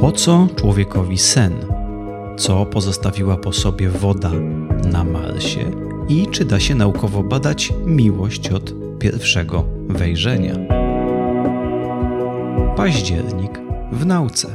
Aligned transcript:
Po 0.00 0.12
co 0.12 0.46
człowiekowi 0.56 1.18
sen? 1.18 1.52
Co 2.36 2.66
pozostawiła 2.66 3.36
po 3.36 3.52
sobie 3.52 3.88
woda 3.88 4.30
na 4.92 5.04
Marsie? 5.04 5.70
I 6.08 6.26
czy 6.26 6.44
da 6.44 6.60
się 6.60 6.74
naukowo 6.74 7.22
badać 7.22 7.72
miłość 7.86 8.48
od 8.50 8.74
pierwszego 8.98 9.64
wejrzenia? 9.88 10.54
Październik 12.76 13.60
w 13.92 14.06
nauce. 14.06 14.48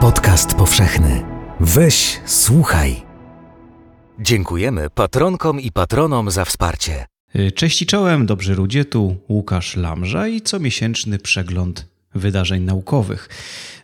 Podcast 0.00 0.54
powszechny. 0.54 1.35
Weź, 1.60 2.20
słuchaj. 2.26 3.02
Dziękujemy 4.20 4.90
patronkom 4.90 5.60
i 5.60 5.72
patronom 5.72 6.30
za 6.30 6.44
wsparcie. 6.44 7.06
Cześć 7.54 7.82
i 7.82 7.86
czołem, 7.86 8.26
dobrzy 8.26 8.54
ludzie, 8.54 8.84
tu 8.84 9.16
Łukasz 9.28 9.76
Lamża 9.76 10.28
i 10.28 10.40
comiesięczny 10.40 11.18
przegląd 11.18 11.86
wydarzeń 12.14 12.62
naukowych. 12.62 13.28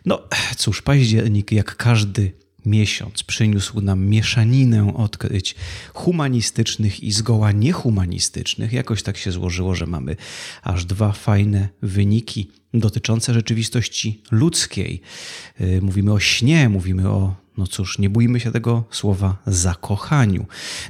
No 0.05 0.21
cóż, 0.57 0.81
październik 0.81 1.51
jak 1.51 1.75
każdy 1.75 2.31
miesiąc 2.65 3.23
przyniósł 3.23 3.81
nam 3.81 4.05
mieszaninę 4.05 4.93
odkryć 4.95 5.55
humanistycznych 5.93 7.03
i 7.03 7.11
zgoła 7.11 7.51
niehumanistycznych. 7.51 8.73
Jakoś 8.73 9.03
tak 9.03 9.17
się 9.17 9.31
złożyło, 9.31 9.75
że 9.75 9.85
mamy 9.85 10.15
aż 10.63 10.85
dwa 10.85 11.11
fajne 11.11 11.69
wyniki 11.81 12.51
dotyczące 12.73 13.33
rzeczywistości 13.33 14.21
ludzkiej. 14.31 15.01
Y, 15.61 15.81
mówimy 15.81 16.13
o 16.13 16.19
śnie, 16.19 16.69
mówimy 16.69 17.09
o, 17.09 17.42
no 17.57 17.67
cóż, 17.67 17.99
nie 17.99 18.09
bójmy 18.09 18.39
się 18.39 18.51
tego 18.51 18.83
słowa, 18.91 19.37
zakochaniu. 19.47 20.45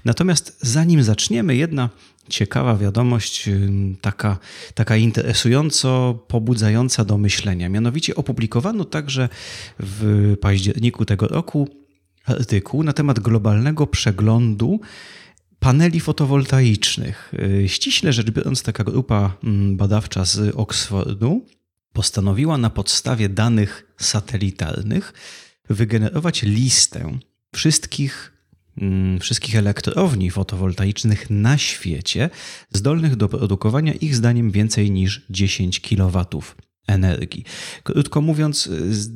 Natomiast 0.06 0.58
zanim 0.62 1.04
zaczniemy, 1.04 1.56
jedna 1.56 1.90
ciekawa 2.30 2.78
wiadomość, 2.78 3.48
y, 3.48 3.70
taka, 4.02 4.38
taka 4.74 4.98
interesująco 4.98 6.20
pobudzająca 6.28 7.06
do 7.06 7.18
myślenia. 7.18 7.70
Mianowicie 7.70 8.16
opublikowano 8.16 8.86
także 8.86 9.30
w 9.80 10.34
październiku 10.42 11.06
tego 11.06 11.28
roku 11.28 11.68
artykuł 12.26 12.84
na 12.84 12.94
temat 12.94 13.20
globalnego 13.20 13.88
przeglądu 13.88 14.80
paneli 15.60 16.00
fotowoltaicznych. 16.00 17.34
Y, 17.64 17.70
ściśle 17.70 18.14
rzecz 18.14 18.32
biorąc, 18.32 18.64
taka 18.64 18.84
grupa 18.84 19.38
mm, 19.44 19.78
badawcza 19.78 20.26
z 20.26 20.56
Oxfordu 20.56 21.46
postanowiła 21.94 22.58
na 22.58 22.70
podstawie 22.70 23.30
danych 23.30 23.94
satelitarnych 23.98 25.14
wygenerować 25.70 26.42
listę 26.42 27.18
wszystkich, 27.56 28.34
mm, 28.78 29.20
wszystkich 29.20 29.56
elektrowni 29.56 30.32
fotowoltaicznych 30.32 31.30
na 31.30 31.58
świecie 31.58 32.30
zdolnych 32.74 33.16
do 33.16 33.30
produkowania 33.30 33.94
ich 33.94 34.16
zdaniem 34.16 34.52
więcej 34.52 34.92
niż 34.92 35.26
10 35.30 35.80
kW 35.80 36.26
energii. 36.88 37.44
Krótko 37.84 38.22
mówiąc, 38.22 38.70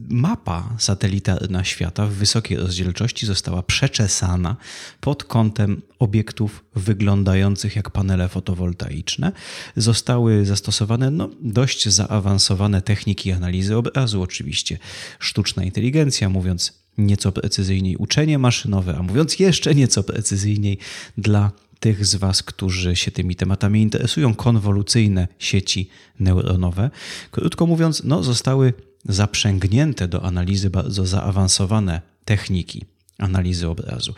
mapa 0.10 0.76
satelitarna 0.80 1.64
świata 1.64 2.08
w 2.08 2.12
wysokiej 2.14 2.58
rozdzielczości 2.58 3.26
została 3.26 3.64
przeczesana 3.64 4.56
pod 5.00 5.24
kątem 5.24 5.82
obiektów 6.00 6.64
wyglądających 6.76 7.76
jak 7.76 7.90
panele 7.90 8.30
fotowoltaiczne. 8.30 9.32
Zostały 9.76 10.46
zastosowane 10.46 11.12
no, 11.12 11.30
dość 11.42 11.90
zaawansowane 11.90 12.82
techniki 12.82 13.32
analizy 13.32 13.78
obrazu, 13.78 14.22
oczywiście 14.22 14.78
sztuczna 15.20 15.64
inteligencja, 15.64 16.30
mówiąc 16.30 16.74
nieco 16.98 17.32
precyzyjniej 17.32 17.96
uczenie 17.96 18.40
maszynowe, 18.40 18.96
a 18.98 19.04
mówiąc 19.04 19.40
jeszcze 19.40 19.76
nieco 19.76 20.04
precyzyjniej 20.04 20.78
dla 21.18 21.52
tych 21.80 22.06
z 22.06 22.16
Was, 22.16 22.44
którzy 22.44 22.96
się 22.96 23.12
tymi 23.12 23.36
tematami 23.36 23.82
interesują, 23.82 24.36
konwolucyjne 24.36 25.28
sieci 25.40 25.90
neuronowe. 26.20 26.90
Krótko 27.32 27.66
mówiąc, 27.66 28.02
no, 28.04 28.24
zostały 28.24 28.74
zaprzęgnięte 29.06 30.08
do 30.08 30.24
analizy 30.24 30.70
bardzo 30.70 31.06
zaawansowane 31.06 32.02
techniki 32.26 32.86
analizy 33.18 33.68
obrazu. 33.68 34.14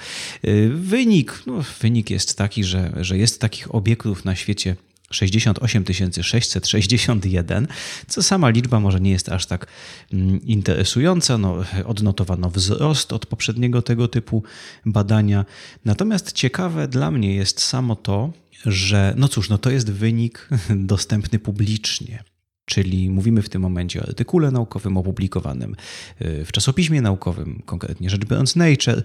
Y, 0.45 0.69
wynik, 0.73 1.43
no, 1.47 1.63
wynik 1.81 2.09
jest 2.09 2.37
taki, 2.37 2.63
że, 2.63 2.91
że 3.01 3.17
jest 3.17 3.41
takich 3.41 3.75
obiektów 3.75 4.25
na 4.25 4.35
świecie 4.35 4.75
68 5.11 5.83
661, 6.21 7.67
co 8.07 8.23
sama 8.23 8.49
liczba 8.49 8.79
może 8.79 8.99
nie 8.99 9.11
jest 9.11 9.29
aż 9.29 9.45
tak 9.45 9.67
mm, 10.13 10.41
interesująca. 10.45 11.37
No, 11.37 11.57
odnotowano 11.85 12.49
wzrost 12.49 13.13
od 13.13 13.25
poprzedniego 13.25 13.81
tego 13.81 14.07
typu 14.07 14.43
badania. 14.85 15.45
Natomiast 15.85 16.31
ciekawe 16.31 16.87
dla 16.87 17.11
mnie 17.11 17.35
jest 17.35 17.61
samo 17.61 17.95
to, 17.95 18.33
że 18.65 19.13
no 19.17 19.27
cóż, 19.27 19.49
no 19.49 19.57
to 19.57 19.69
jest 19.69 19.91
wynik 19.91 20.49
dostępny 20.69 21.39
publicznie. 21.39 22.23
Czyli 22.65 23.09
mówimy 23.09 23.41
w 23.41 23.49
tym 23.49 23.61
momencie 23.61 24.01
o 24.01 24.03
artykule 24.03 24.51
naukowym 24.51 24.97
opublikowanym 24.97 25.75
y, 26.21 26.45
w 26.45 26.51
czasopiśmie 26.51 27.01
naukowym, 27.01 27.61
konkretnie 27.65 28.09
rzecz 28.09 28.25
biorąc 28.25 28.55
Nature. 28.55 29.03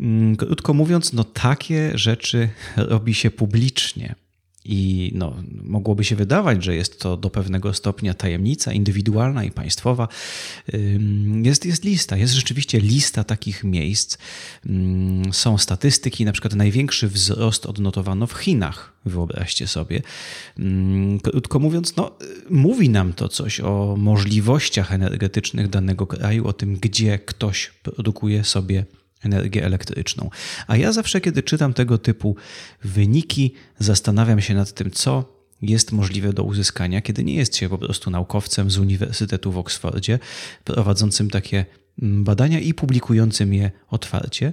Mm, 0.00 0.36
krótko 0.36 0.74
mówiąc, 0.74 1.12
no 1.12 1.24
takie 1.24 1.98
rzeczy 1.98 2.48
robi 2.76 3.14
się 3.14 3.30
publicznie. 3.30 4.14
I 4.64 5.12
no, 5.14 5.36
mogłoby 5.64 6.04
się 6.04 6.16
wydawać, 6.16 6.64
że 6.64 6.74
jest 6.74 7.00
to 7.00 7.16
do 7.16 7.30
pewnego 7.30 7.74
stopnia 7.74 8.14
tajemnica 8.14 8.72
indywidualna 8.72 9.44
i 9.44 9.50
państwowa. 9.50 10.08
Jest, 11.42 11.66
jest 11.66 11.84
lista, 11.84 12.16
jest 12.16 12.32
rzeczywiście 12.34 12.80
lista 12.80 13.24
takich 13.24 13.64
miejsc. 13.64 14.18
Są 15.32 15.58
statystyki, 15.58 16.24
na 16.24 16.32
przykład 16.32 16.54
największy 16.54 17.08
wzrost 17.08 17.66
odnotowano 17.66 18.26
w 18.26 18.32
Chinach, 18.32 18.92
wyobraźcie 19.04 19.66
sobie. 19.66 20.02
Krótko 21.22 21.58
mówiąc, 21.58 21.96
no, 21.96 22.10
mówi 22.50 22.88
nam 22.88 23.12
to 23.12 23.28
coś 23.28 23.60
o 23.60 23.94
możliwościach 23.98 24.92
energetycznych 24.92 25.68
danego 25.68 26.06
kraju, 26.06 26.48
o 26.48 26.52
tym, 26.52 26.76
gdzie 26.76 27.18
ktoś 27.18 27.70
produkuje 27.82 28.44
sobie 28.44 28.84
energię 29.24 29.64
elektryczną. 29.64 30.30
A 30.66 30.76
ja 30.76 30.92
zawsze, 30.92 31.20
kiedy 31.20 31.42
czytam 31.42 31.74
tego 31.74 31.98
typu 31.98 32.36
wyniki, 32.84 33.54
zastanawiam 33.78 34.40
się 34.40 34.54
nad 34.54 34.72
tym, 34.72 34.90
co 34.90 35.42
jest 35.62 35.92
możliwe 35.92 36.32
do 36.32 36.42
uzyskania, 36.42 37.00
kiedy 37.00 37.24
nie 37.24 37.34
jest 37.34 37.56
się 37.56 37.68
po 37.68 37.78
prostu 37.78 38.10
naukowcem 38.10 38.70
z 38.70 38.78
Uniwersytetu 38.78 39.52
w 39.52 39.58
Oksfordzie, 39.58 40.18
prowadzącym 40.64 41.30
takie 41.30 41.64
mm, 42.02 42.24
badania 42.24 42.60
i 42.60 42.74
publikującym 42.74 43.54
je 43.54 43.70
otwarcie, 43.90 44.52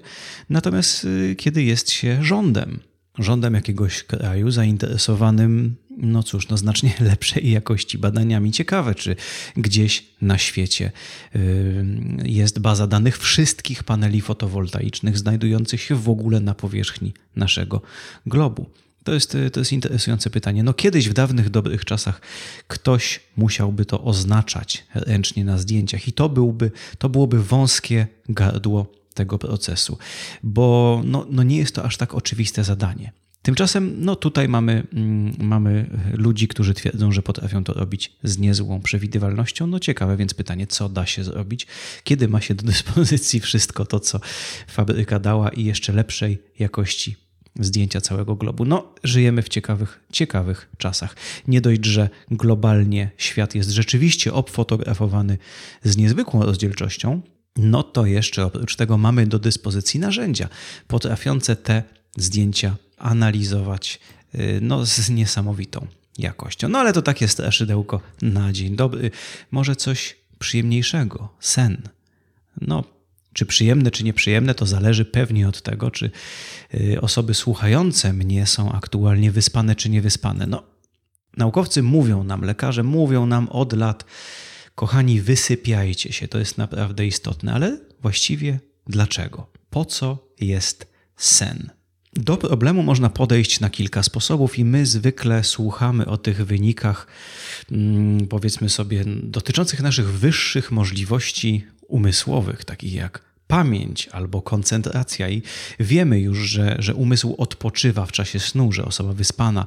natomiast 0.49 1.05
y, 1.05 1.35
kiedy 1.37 1.63
jest 1.63 1.91
się 1.91 2.23
rządem, 2.23 2.79
rządem 3.19 3.53
jakiegoś 3.53 4.03
kraju 4.03 4.51
zainteresowanym, 4.51 5.75
no 5.97 6.23
cóż, 6.23 6.47
no 6.47 6.57
znacznie 6.57 6.93
lepszej 7.09 7.51
jakości 7.51 7.97
badaniami. 7.97 8.51
Ciekawe, 8.51 8.95
czy 8.95 9.15
gdzieś 9.57 10.05
na 10.21 10.37
świecie 10.37 10.91
y, 11.35 11.85
jest 12.23 12.59
baza 12.59 12.87
danych 12.87 13.17
wszystkich 13.17 13.83
paneli 13.83 14.21
fotowoltaicznych 14.21 15.17
znajdujących 15.17 15.81
się 15.81 15.95
w 15.95 16.09
ogóle 16.09 16.39
na 16.39 16.55
powierzchni 16.55 17.13
naszego 17.35 17.81
globu. 18.25 18.65
To 19.03 19.13
jest, 19.13 19.37
to 19.53 19.59
jest 19.59 19.71
interesujące 19.71 20.29
pytanie. 20.29 20.63
No 20.63 20.73
kiedyś 20.73 21.09
w 21.09 21.13
dawnych, 21.13 21.49
dobrych 21.49 21.85
czasach 21.85 22.21
ktoś 22.67 23.19
musiałby 23.37 23.85
to 23.85 24.03
oznaczać 24.03 24.85
ręcznie 24.93 25.45
na 25.45 25.57
zdjęciach 25.57 26.07
i 26.07 26.13
to, 26.13 26.29
byłby, 26.29 26.71
to 26.97 27.09
byłoby 27.09 27.43
wąskie 27.43 28.07
gardło 28.29 28.98
tego 29.19 29.37
procesu, 29.37 29.97
bo 30.43 31.01
no, 31.05 31.25
no 31.29 31.43
nie 31.43 31.57
jest 31.57 31.75
to 31.75 31.83
aż 31.83 31.97
tak 31.97 32.15
oczywiste 32.15 32.63
zadanie. 32.63 33.11
Tymczasem 33.41 33.95
no 33.97 34.15
tutaj 34.15 34.47
mamy, 34.47 34.87
mm, 34.93 35.33
mamy 35.39 35.89
ludzi, 36.13 36.47
którzy 36.47 36.73
twierdzą, 36.73 37.11
że 37.11 37.21
potrafią 37.21 37.63
to 37.63 37.73
robić 37.73 38.11
z 38.23 38.37
niezłą 38.37 38.81
przewidywalnością. 38.81 39.67
No 39.67 39.79
ciekawe 39.79 40.17
więc 40.17 40.33
pytanie, 40.33 40.67
co 40.67 40.89
da 40.89 41.05
się 41.05 41.23
zrobić, 41.23 41.67
kiedy 42.03 42.27
ma 42.27 42.41
się 42.41 42.55
do 42.55 42.63
dyspozycji 42.71 43.39
wszystko 43.39 43.85
to, 43.85 43.99
co 43.99 44.19
fabryka 44.67 45.19
dała 45.19 45.49
i 45.49 45.63
jeszcze 45.63 45.93
lepszej 45.93 46.39
jakości 46.59 47.15
zdjęcia 47.59 48.01
całego 48.01 48.35
globu. 48.35 48.65
No, 48.65 48.93
żyjemy 49.03 49.41
w 49.41 49.49
ciekawych, 49.49 49.99
ciekawych 50.11 50.69
czasach. 50.77 51.15
Nie 51.47 51.61
dość, 51.61 51.85
że 51.85 52.09
globalnie 52.31 53.11
świat 53.17 53.55
jest 53.55 53.69
rzeczywiście 53.69 54.33
obfotografowany 54.33 55.37
z 55.83 55.97
niezwykłą 55.97 56.43
rozdzielczością, 56.43 57.21
no 57.55 57.83
to 57.83 58.05
jeszcze 58.05 58.45
oprócz 58.45 58.75
tego 58.75 58.97
mamy 58.97 59.27
do 59.27 59.39
dyspozycji 59.39 59.99
narzędzia 59.99 60.49
potrafiące 60.87 61.55
te 61.55 61.83
zdjęcia 62.17 62.75
analizować 62.97 63.99
y, 64.35 64.59
no, 64.61 64.85
z 64.85 65.09
niesamowitą 65.09 65.87
jakością. 66.17 66.69
No 66.69 66.79
ale 66.79 66.93
to 66.93 67.01
takie 67.01 67.27
straszydełko 67.27 68.01
na 68.21 68.53
dzień 68.53 68.75
dobry. 68.75 69.11
Może 69.51 69.75
coś 69.75 70.15
przyjemniejszego, 70.39 71.29
sen. 71.39 71.81
No, 72.61 72.83
czy 73.33 73.45
przyjemne, 73.45 73.91
czy 73.91 74.03
nieprzyjemne, 74.03 74.55
to 74.55 74.65
zależy 74.65 75.05
pewnie 75.05 75.47
od 75.47 75.61
tego, 75.61 75.91
czy 75.91 76.11
y, 76.73 77.01
osoby 77.01 77.33
słuchające 77.33 78.13
mnie 78.13 78.45
są 78.45 78.71
aktualnie 78.71 79.31
wyspane, 79.31 79.75
czy 79.75 79.89
niewyspane. 79.89 80.47
No, 80.47 80.63
naukowcy 81.37 81.83
mówią 81.83 82.23
nam, 82.23 82.41
lekarze 82.41 82.83
mówią 82.83 83.25
nam 83.25 83.49
od 83.49 83.73
lat, 83.73 84.05
Kochani, 84.79 85.21
wysypiajcie 85.21 86.13
się, 86.13 86.27
to 86.27 86.39
jest 86.39 86.57
naprawdę 86.57 87.07
istotne, 87.07 87.53
ale 87.53 87.77
właściwie 88.01 88.59
dlaczego? 88.87 89.47
po 89.69 89.85
co 89.85 90.27
jest 90.41 90.87
sen. 91.17 91.69
Do 92.13 92.37
problemu 92.37 92.83
można 92.83 93.09
podejść 93.09 93.59
na 93.59 93.69
kilka 93.69 94.03
sposobów, 94.03 94.59
i 94.59 94.65
my 94.65 94.85
zwykle 94.85 95.43
słuchamy 95.43 96.05
o 96.05 96.17
tych 96.17 96.45
wynikach, 96.45 97.07
mm, 97.71 98.27
powiedzmy 98.27 98.69
sobie, 98.69 99.03
dotyczących 99.23 99.81
naszych 99.81 100.07
wyższych 100.07 100.71
możliwości 100.71 101.65
umysłowych, 101.87 102.65
takich 102.65 102.93
jak 102.93 103.21
pamięć 103.47 104.07
albo 104.07 104.41
koncentracja, 104.41 105.29
i 105.29 105.41
wiemy 105.79 106.19
już, 106.19 106.37
że, 106.37 106.75
że 106.79 106.95
umysł 106.95 107.35
odpoczywa 107.37 108.05
w 108.05 108.11
czasie 108.11 108.39
snu, 108.39 108.71
że 108.71 108.85
osoba 108.85 109.13
wyspana 109.13 109.65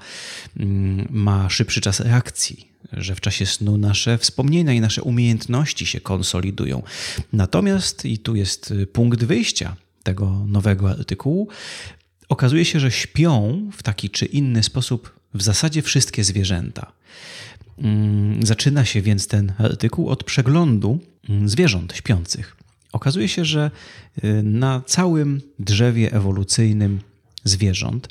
mm, 0.56 1.08
ma 1.10 1.50
szybszy 1.50 1.80
czas 1.80 2.00
reakcji, 2.00 2.71
że 2.92 3.14
w 3.14 3.20
czasie 3.20 3.46
snu 3.46 3.76
nasze 3.76 4.18
wspomnienia 4.18 4.72
i 4.72 4.80
nasze 4.80 5.02
umiejętności 5.02 5.86
się 5.86 6.00
konsolidują. 6.00 6.82
Natomiast, 7.32 8.04
i 8.04 8.18
tu 8.18 8.36
jest 8.36 8.74
punkt 8.92 9.24
wyjścia 9.24 9.76
tego 10.02 10.44
nowego 10.46 10.90
artykułu, 10.90 11.48
okazuje 12.28 12.64
się, 12.64 12.80
że 12.80 12.90
śpią 12.90 13.62
w 13.72 13.82
taki 13.82 14.10
czy 14.10 14.26
inny 14.26 14.62
sposób 14.62 15.20
w 15.34 15.42
zasadzie 15.42 15.82
wszystkie 15.82 16.24
zwierzęta. 16.24 16.92
Mm, 17.78 18.46
zaczyna 18.46 18.84
się 18.84 19.02
więc 19.02 19.26
ten 19.26 19.52
artykuł 19.58 20.08
od 20.08 20.24
przeglądu 20.24 20.98
mm, 21.28 21.48
zwierząt 21.48 21.96
śpiących. 21.96 22.56
Okazuje 22.92 23.28
się, 23.28 23.44
że 23.44 23.70
y, 24.24 24.42
na 24.42 24.82
całym 24.86 25.40
drzewie 25.58 26.12
ewolucyjnym 26.12 27.00
zwierząt 27.44 28.08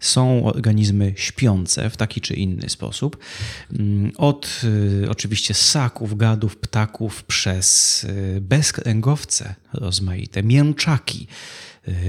są 0.00 0.44
organizmy 0.44 1.12
śpiące 1.16 1.90
w 1.90 1.96
taki 1.96 2.20
czy 2.20 2.34
inny 2.34 2.70
sposób. 2.70 3.18
Mm, 3.72 4.12
od 4.16 4.60
y, 5.04 5.10
oczywiście 5.10 5.54
ssaków, 5.54 6.16
gadów, 6.16 6.56
ptaków, 6.56 7.24
przez 7.24 8.04
y, 8.04 8.40
bezkręgowce 8.40 9.54
rozmaite, 9.72 10.42
mięczaki, 10.42 11.26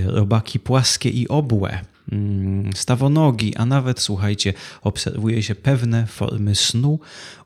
robaki 0.05 0.59
płaskie 0.59 1.09
i 1.09 1.27
obłe, 1.27 1.79
mm, 2.11 2.73
stawonogi, 2.73 3.55
a 3.55 3.65
nawet, 3.65 3.99
słuchajcie, 3.99 4.53
obserwuje 4.81 5.43
się 5.43 5.55
pewne 5.55 6.07
formy 6.07 6.55
snu 6.55 6.99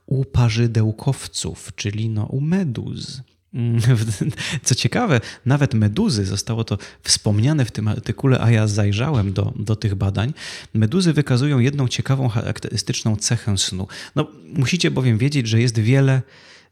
u 0.05 0.25
parzydełkowców, 0.25 1.71
czyli 1.75 2.09
no, 2.09 2.25
u 2.25 2.41
meduz. 2.41 3.21
Mm, 3.53 3.81
co 4.63 4.75
ciekawe, 4.75 5.21
nawet 5.45 5.73
meduzy, 5.73 6.25
zostało 6.25 6.63
to 6.63 6.77
wspomniane 7.03 7.65
w 7.65 7.71
tym 7.71 7.87
artykule, 7.87 8.39
a 8.41 8.51
ja 8.51 8.67
zajrzałem 8.67 9.33
do, 9.33 9.53
do 9.55 9.75
tych 9.75 9.95
badań. 9.95 10.33
Meduzy 10.73 11.13
wykazują 11.13 11.59
jedną 11.59 11.87
ciekawą, 11.87 12.29
charakterystyczną 12.29 13.15
cechę 13.15 13.57
snu. 13.57 13.87
No, 14.15 14.27
musicie 14.53 14.91
bowiem 14.91 15.17
wiedzieć, 15.17 15.47
że 15.47 15.61
jest 15.61 15.79
wiele 15.79 16.21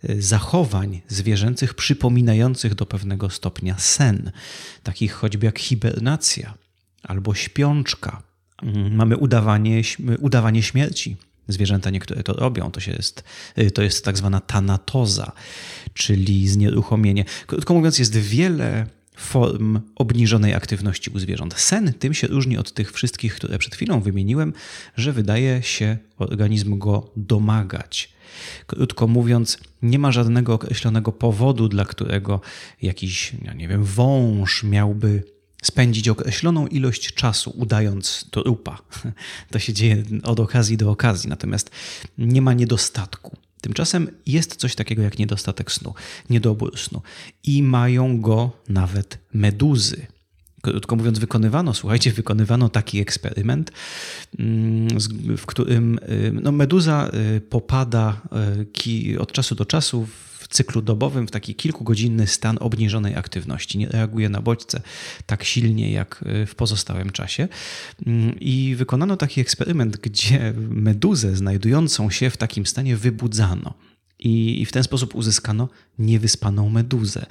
y, 0.09 0.21
zachowań 0.21 1.01
zwierzęcych 1.07 1.73
przypominających 1.73 2.75
do 2.75 2.85
pewnego 2.85 3.29
stopnia 3.29 3.75
sen, 3.77 4.31
takich 4.83 5.13
choćby 5.13 5.45
jak 5.45 5.59
hibernacja 5.59 6.53
albo 7.03 7.35
śpiączka. 7.35 8.23
Mm, 8.63 8.95
mamy 8.95 9.17
udawanie, 9.17 9.81
udawanie 10.19 10.63
śmierci. 10.63 11.17
Zwierzęta 11.47 11.89
niektóre 11.89 12.23
to 12.23 12.33
robią, 12.33 12.71
to, 12.71 12.79
się 12.79 12.91
jest, 12.91 13.23
y, 13.59 13.71
to 13.71 13.81
jest 13.81 14.05
tak 14.05 14.17
zwana 14.17 14.39
tanatoza, 14.39 15.31
czyli 15.93 16.47
znieruchomienie. 16.47 17.25
Krótko 17.47 17.73
mówiąc, 17.73 17.99
jest 17.99 18.17
wiele 18.17 18.87
form 19.17 19.79
obniżonej 19.95 20.53
aktywności 20.53 21.09
u 21.09 21.19
zwierząt. 21.19 21.53
Sen 21.57 21.93
tym 21.93 22.13
się 22.13 22.27
różni 22.27 22.57
od 22.57 22.73
tych 22.73 22.91
wszystkich, 22.91 23.35
które 23.35 23.57
przed 23.57 23.75
chwilą 23.75 24.01
wymieniłem, 24.01 24.53
że 24.95 25.13
wydaje 25.13 25.63
się 25.63 25.97
organizm 26.17 26.77
go 26.77 27.11
domagać. 27.15 28.09
Krótko 28.67 29.07
mówiąc, 29.07 29.57
nie 29.81 29.99
ma 29.99 30.11
żadnego 30.11 30.53
określonego 30.53 31.11
powodu, 31.11 31.67
dla 31.67 31.85
którego 31.85 32.41
jakiś, 32.81 33.33
ja 33.41 33.53
nie 33.53 33.67
wiem, 33.67 33.83
wąż 33.83 34.63
miałby 34.63 35.23
spędzić 35.67 36.09
określoną 36.09 36.67
ilość 36.67 37.13
czasu 37.13 37.53
udając 37.55 38.25
trupa. 38.31 38.77
To 39.51 39.59
się 39.59 39.73
dzieje 39.73 40.03
od 40.23 40.39
okazji 40.39 40.77
do 40.77 40.91
okazji, 40.91 41.29
natomiast 41.29 41.71
nie 42.17 42.41
ma 42.41 42.53
niedostatku. 42.53 43.37
Tymczasem 43.61 44.07
jest 44.25 44.55
coś 44.55 44.75
takiego 44.75 45.01
jak 45.01 45.19
niedostatek 45.19 45.71
snu, 45.71 45.93
niedobór 46.29 46.77
snu 46.79 47.01
i 47.43 47.63
mają 47.63 48.21
go 48.21 48.51
nawet 48.69 49.17
meduzy. 49.33 50.07
Krótko 50.61 50.95
mówiąc, 50.95 51.19
wykonywano, 51.19 51.73
słuchajcie, 51.73 52.11
wykonywano 52.11 52.69
taki 52.69 52.99
eksperyment, 52.99 53.71
mm, 54.39 54.87
w 55.37 55.45
którym 55.45 55.99
y, 56.09 56.31
no, 56.41 56.51
meduza 56.51 57.11
y, 57.37 57.41
popada 57.41 58.21
y, 58.87 59.19
od 59.19 59.31
czasu 59.31 59.55
do 59.55 59.65
czasu 59.65 60.05
w 60.05 60.26
cyklu 60.49 60.81
dobowym 60.81 61.27
w 61.27 61.31
taki 61.31 61.55
kilkugodzinny 61.55 62.27
stan 62.27 62.57
obniżonej 62.59 63.15
aktywności. 63.15 63.77
Nie 63.77 63.87
reaguje 63.87 64.29
na 64.29 64.41
bodźce 64.41 64.81
tak 65.25 65.43
silnie 65.43 65.91
jak 65.91 66.23
w 66.47 66.55
pozostałym 66.55 67.09
czasie. 67.09 67.47
Mm, 68.05 68.39
I 68.39 68.75
wykonano 68.77 69.17
taki 69.17 69.41
eksperyment, 69.41 69.97
gdzie 69.97 70.53
meduzę 70.69 71.35
znajdującą 71.35 72.09
się 72.09 72.29
w 72.29 72.37
takim 72.37 72.65
stanie 72.65 72.97
wybudzano. 72.97 73.73
I 74.19 74.65
w 74.65 74.71
ten 74.71 74.83
sposób 74.83 75.15
uzyskano 75.15 75.69
niewyspaną 75.99 76.69
meduzę. 76.69 77.25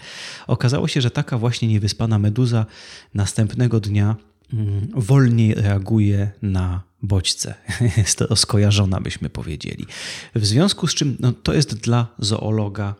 Okazało 0.46 0.88
się, 0.88 1.00
że 1.00 1.10
taka 1.10 1.38
właśnie 1.38 1.68
niewyspana 1.68 2.18
meduza 2.18 2.66
następnego 3.14 3.80
dnia 3.80 4.16
mm, 4.52 4.88
wolniej 4.94 5.54
reaguje 5.54 6.30
na 6.42 6.82
bodźce. 7.02 7.54
Jest 7.96 8.18
to 8.18 8.36
skojarzona, 8.36 9.00
byśmy 9.00 9.30
powiedzieli. 9.30 9.86
W 10.34 10.46
związku 10.46 10.86
z 10.86 10.94
czym 10.94 11.16
no, 11.20 11.32
to 11.32 11.54
jest 11.54 11.74
dla 11.74 12.06
zoologa 12.18 12.94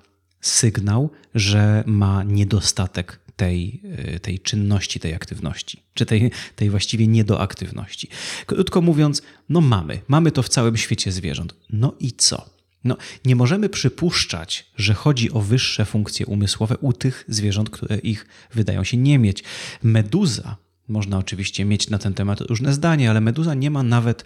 sygnał, 0.47 1.11
że 1.35 1.85
ma 1.87 2.25
niedostatek 2.25 3.21
tej, 3.37 3.83
y, 4.15 4.21
tej 4.21 4.39
czynności, 4.39 5.01
tej 5.01 5.15
aktywności, 5.15 5.83
czy 5.95 6.07
tej, 6.07 6.31
tej 6.57 6.71
właściwie 6.71 7.07
niedoaktywności. 7.07 8.09
Krótko 8.47 8.81
mówiąc, 8.81 9.23
no 9.49 9.61
mamy, 9.61 10.01
mamy 10.09 10.31
to 10.31 10.43
w 10.43 10.49
całym 10.49 10.77
świecie 10.77 11.13
zwierząt. 11.13 11.55
No 11.71 11.95
i 12.01 12.13
co? 12.13 12.51
No, 12.85 12.97
nie 13.25 13.37
możemy 13.37 13.69
przypuszczać, 13.69 14.67
że 14.77 14.95
chodzi 14.95 15.33
o 15.33 15.41
wyższe 15.41 15.85
funkcje 15.85 16.27
umysłowe 16.27 16.77
u 16.77 16.93
tych 16.93 17.25
zwierząt, 17.29 17.71
które 17.71 17.99
ich 17.99 18.27
wydają 18.55 18.85
się 18.85 18.97
nie 18.97 19.19
mieć. 19.19 19.45
Meduza 19.83 20.57
można 20.89 21.19
oczywiście 21.19 21.65
mieć 21.65 21.91
na 21.91 21.99
ten 21.99 22.15
temat 22.15 22.41
różne 22.41 22.73
zdanie, 22.73 23.11
ale 23.11 23.21
meduza 23.21 23.55
nie 23.55 23.71
ma 23.71 23.83
nawet 23.83 24.25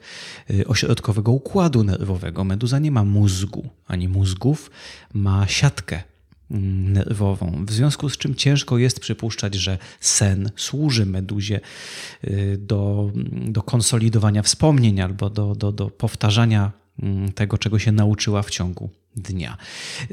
y, 0.51 0.67
ośrodkowego 0.67 1.33
układu 1.33 1.85
nerwowego. 1.85 2.45
Meduza 2.45 2.79
nie 2.79 2.91
ma 2.91 3.05
mózgu 3.05 3.69
ani 3.87 4.09
mózgów, 4.09 4.71
ma 5.13 5.49
siatkę 5.49 6.03
nerwową. 6.51 7.65
W 7.67 7.73
związku 7.73 8.09
z 8.09 8.17
czym 8.17 8.35
ciężko 8.35 8.79
jest 8.79 9.01
przypuszczać, 9.01 9.55
że 9.55 9.79
sen 10.01 10.51
służy 10.57 11.07
meduzie 11.07 11.61
y, 12.25 12.59
do, 12.61 13.11
do 13.47 13.63
konsolidowania 13.63 14.43
wspomnień 14.43 15.01
albo 15.01 15.31
do, 15.31 15.55
do, 15.55 15.73
do 15.73 15.91
powtarzania 15.91 16.73
mm, 17.03 17.33
tego, 17.33 17.59
czego 17.59 17.79
się 17.79 17.93
nauczyła 17.93 18.43
w 18.43 18.51
ciągu 18.51 18.91
dnia. 19.17 19.57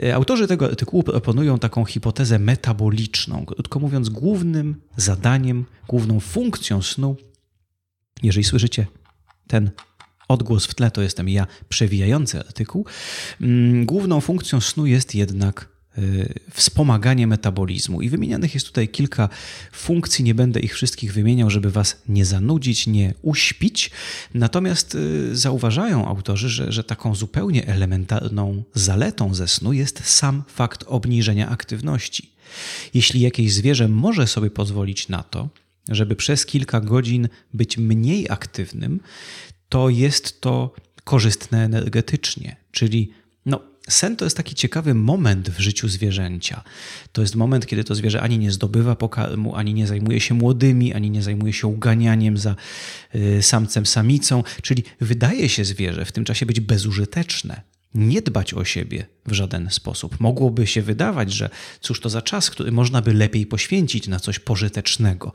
E, 0.03 0.15
autorzy 0.15 0.47
tego 0.47 0.65
artykułu 0.65 1.03
proponują 1.03 1.59
taką 1.59 1.85
hipotezę 1.85 2.39
metaboliczną. 2.39 3.45
Krótko 3.45 3.79
mówiąc, 3.79 4.09
głównym 4.09 4.81
zadaniem, 4.97 5.65
główną 5.87 6.19
funkcją 6.19 6.81
snu, 6.81 7.15
jeżeli 8.23 8.43
słyszycie 8.43 8.87
ten 9.47 9.71
odgłos 10.27 10.65
w 10.65 10.75
tle, 10.75 10.91
to 10.91 11.01
jestem 11.01 11.29
ja 11.29 11.47
przewijający 11.69 12.39
artykuł, 12.39 12.85
mm, 13.41 13.85
główną 13.85 14.21
funkcją 14.21 14.61
snu 14.61 14.85
jest 14.85 15.15
jednak 15.15 15.76
Y, 15.76 15.76
wspomaganie 16.53 17.27
metabolizmu. 17.27 18.01
I 18.01 18.09
wymienianych 18.09 18.53
jest 18.53 18.67
tutaj 18.67 18.89
kilka 18.89 19.29
funkcji, 19.71 20.25
nie 20.25 20.35
będę 20.35 20.59
ich 20.59 20.73
wszystkich 20.73 21.13
wymieniał, 21.13 21.49
żeby 21.49 21.71
Was 21.71 22.01
nie 22.09 22.25
zanudzić, 22.25 22.87
nie 22.87 23.13
uśpić. 23.21 23.91
Natomiast 24.33 24.95
y, 24.95 25.35
zauważają 25.35 26.07
autorzy, 26.07 26.49
że, 26.49 26.71
że 26.71 26.83
taką 26.83 27.15
zupełnie 27.15 27.67
elementarną 27.67 28.63
zaletą 28.73 29.33
ze 29.33 29.47
snu 29.47 29.73
jest 29.73 30.05
sam 30.05 30.43
fakt 30.47 30.83
obniżenia 30.87 31.49
aktywności. 31.49 32.31
Jeśli 32.93 33.21
jakieś 33.21 33.53
zwierzę 33.53 33.87
może 33.87 34.27
sobie 34.27 34.49
pozwolić 34.49 35.09
na 35.09 35.23
to, 35.23 35.49
żeby 35.89 36.15
przez 36.15 36.45
kilka 36.45 36.81
godzin 36.81 37.29
być 37.53 37.77
mniej 37.77 38.29
aktywnym, 38.29 38.99
to 39.69 39.89
jest 39.89 40.41
to 40.41 40.73
korzystne 41.03 41.65
energetycznie, 41.65 42.55
czyli 42.71 43.11
Sen 43.89 44.15
to 44.15 44.25
jest 44.25 44.37
taki 44.37 44.55
ciekawy 44.55 44.93
moment 44.93 45.49
w 45.49 45.59
życiu 45.59 45.87
zwierzęcia. 45.87 46.63
To 47.11 47.21
jest 47.21 47.35
moment, 47.35 47.65
kiedy 47.65 47.83
to 47.83 47.95
zwierzę 47.95 48.21
ani 48.21 48.39
nie 48.39 48.51
zdobywa 48.51 48.95
pokarmu, 48.95 49.55
ani 49.55 49.73
nie 49.73 49.87
zajmuje 49.87 50.19
się 50.19 50.33
młodymi, 50.33 50.93
ani 50.93 51.11
nie 51.11 51.21
zajmuje 51.21 51.53
się 51.53 51.67
uganianiem 51.67 52.37
za 52.37 52.55
y, 53.15 53.43
samcem, 53.43 53.85
samicą. 53.85 54.43
Czyli 54.61 54.83
wydaje 55.01 55.49
się 55.49 55.65
zwierzę 55.65 56.05
w 56.05 56.11
tym 56.11 56.23
czasie 56.23 56.45
być 56.45 56.59
bezużyteczne, 56.59 57.61
nie 57.93 58.21
dbać 58.21 58.53
o 58.53 58.65
siebie 58.65 59.05
w 59.25 59.33
żaden 59.33 59.69
sposób. 59.71 60.19
Mogłoby 60.19 60.67
się 60.67 60.81
wydawać, 60.81 61.33
że 61.33 61.49
cóż 61.81 62.01
to 62.01 62.09
za 62.09 62.21
czas, 62.21 62.49
który 62.49 62.71
można 62.71 63.01
by 63.01 63.13
lepiej 63.13 63.45
poświęcić 63.45 64.07
na 64.07 64.19
coś 64.19 64.39
pożytecznego. 64.39 65.31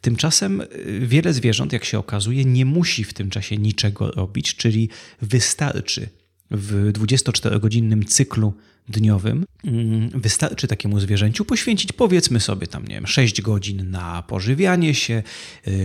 Tymczasem 0.00 0.60
y, 0.60 0.66
wiele 1.02 1.32
zwierząt, 1.32 1.72
jak 1.72 1.84
się 1.84 1.98
okazuje, 1.98 2.44
nie 2.44 2.64
musi 2.64 3.04
w 3.04 3.14
tym 3.14 3.30
czasie 3.30 3.56
niczego 3.56 4.10
robić, 4.10 4.56
czyli 4.56 4.88
wystarczy 5.22 6.08
w 6.50 6.92
24-godzinnym 6.92 8.06
cyklu 8.06 8.54
dniowym 8.88 9.44
mm, 9.64 10.10
wystarczy 10.14 10.68
takiemu 10.68 11.00
zwierzęciu 11.00 11.44
poświęcić 11.44 11.92
powiedzmy 11.92 12.40
sobie 12.40 12.66
tam, 12.66 12.86
nie 12.86 12.94
wiem, 12.94 13.06
6 13.06 13.42
godzin 13.42 13.90
na 13.90 14.22
pożywianie 14.22 14.94
się, 14.94 15.22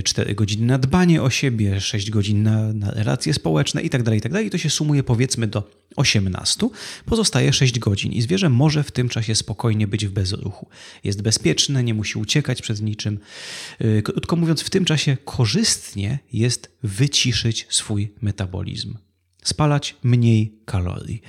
4 0.04 0.32
y, 0.32 0.36
godziny 0.36 0.66
na 0.66 0.78
dbanie 0.78 1.22
o 1.24 1.30
siebie, 1.30 1.82
6 1.82 2.10
godzin 2.10 2.44
na, 2.44 2.74
na 2.74 2.92
relacje 2.92 3.34
społeczne 3.34 3.82
itd., 3.82 4.04
tak 4.04 4.13
itd. 4.13 4.38
Tak 4.38 4.46
I 4.46 4.50
to 4.50 4.58
się 4.58 4.70
sumuje 4.70 5.04
powiedzmy 5.04 5.48
do 5.48 5.72
18. 5.96 6.70
Pozostaje 7.06 7.54
6 7.54 7.80
godzin 7.80 8.12
i 8.12 8.22
zwierzę 8.22 8.50
może 8.50 8.84
w 8.84 8.92
tym 8.92 9.10
czasie 9.10 9.36
spokojnie 9.36 9.88
być 9.88 10.08
w 10.08 10.12
bezruchu. 10.12 10.68
Jest 11.04 11.22
bezpieczne, 11.22 11.84
nie 11.84 11.94
musi 11.94 12.20
uciekać 12.20 12.62
przed 12.62 12.82
niczym. 12.82 13.20
Y, 13.82 14.01
krótko 14.01 14.36
mówiąc, 14.36 14.62
w 14.62 14.70
tym 14.70 14.86
czasie 14.86 15.18
korzystnie 15.25 16.20
jest 16.34 16.72
wyciszyć 16.84 17.68
swój 17.70 18.12
metabolizm 18.22 18.98
spalać 19.43 19.96
mniej 20.03 20.53
kalorii. 20.65 21.22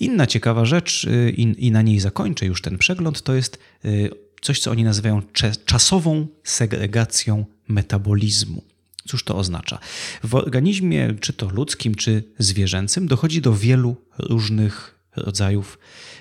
Inna 0.00 0.26
ciekawa 0.26 0.64
rzecz, 0.64 1.04
y, 1.04 1.30
i, 1.30 1.70
na 1.70 1.82
niej 1.82 2.00
zakończę 2.00 2.46
już 2.46 2.62
ten 2.62 2.78
przegląd, 2.78 3.22
to 3.22 3.34
jest 3.34 3.58
y, 3.84 4.10
coś, 4.40 4.60
co 4.60 4.70
oni 4.70 4.84
nazywają 4.84 5.22
czasową 5.64 6.26
segregacją 6.44 7.44
metabolizmu. 7.68 8.62
Cóż 9.08 9.24
to 9.24 9.36
oznacza? 9.36 9.78
W 10.24 10.34
organizmie, 10.34 11.14
czy 11.20 11.32
to 11.32 11.48
ludzkim, 11.48 11.94
czy 11.94 12.22
zwierzęcym, 12.38 13.08
dochodzi 13.08 13.40
do 13.40 13.54
wielu 13.54 13.96
różnych 14.18 14.98
rodzajów 15.16 15.78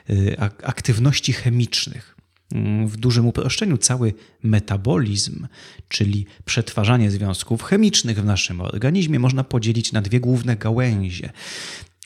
y, 0.09 0.35
aktywności 0.63 1.33
chemicznych. 1.33 2.14
Mm, 2.51 2.87
w 2.87 2.97
dużym 2.97 3.25
uproszczeniu 3.25 3.77
cały 3.77 4.13
metabolizm, 4.43 5.47
czyli 5.87 6.25
przetwarzanie 6.45 7.11
związków 7.11 7.63
chemicznych 7.63 8.21
w 8.21 8.25
naszym 8.25 8.61
organizmie, 8.61 9.19
można 9.19 9.43
podzielić 9.43 9.91
na 9.91 10.01
dwie 10.01 10.19
główne 10.19 10.55
gałęzie: 10.55 11.29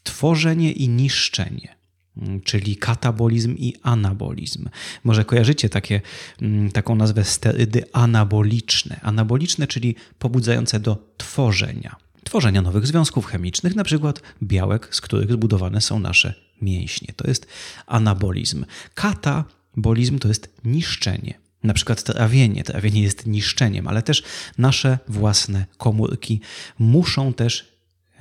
tworzenie 0.03 0.71
i 0.71 0.89
niszczenie 0.89 1.75
mm, 2.17 2.41
czyli 2.41 2.77
katabolizm 2.77 3.55
i 3.57 3.73
anabolizm. 3.83 4.69
Może 5.03 5.25
kojarzycie 5.25 5.69
takie, 5.69 6.01
mm, 6.41 6.71
taką 6.71 6.95
nazwę 6.95 7.25
sterydy 7.25 7.83
anaboliczne. 7.93 8.99
Anaboliczne, 9.03 9.67
czyli 9.67 9.95
pobudzające 10.19 10.79
do 10.79 11.13
tworzenia. 11.17 11.95
Tworzenia 12.23 12.61
nowych 12.61 12.87
związków 12.87 13.25
chemicznych, 13.25 13.75
na 13.75 13.83
przykład 13.83 14.21
białek, 14.43 14.95
z 14.95 15.01
których 15.01 15.31
zbudowane 15.31 15.81
są 15.81 15.99
nasze 15.99 16.33
mięśnie. 16.61 17.13
To 17.15 17.27
jest 17.27 17.47
anabolizm. 17.87 18.65
Kata 18.93 19.45
Bolizm 19.77 20.19
to 20.19 20.27
jest 20.27 20.49
niszczenie. 20.65 21.33
Na 21.63 21.73
przykład 21.73 22.03
trawienie. 22.03 22.63
Trawienie 22.63 23.01
jest 23.01 23.25
niszczeniem, 23.25 23.87
ale 23.87 24.01
też 24.01 24.23
nasze 24.57 24.99
własne 25.07 25.65
komórki 25.77 26.41
muszą 26.79 27.33
też 27.33 27.71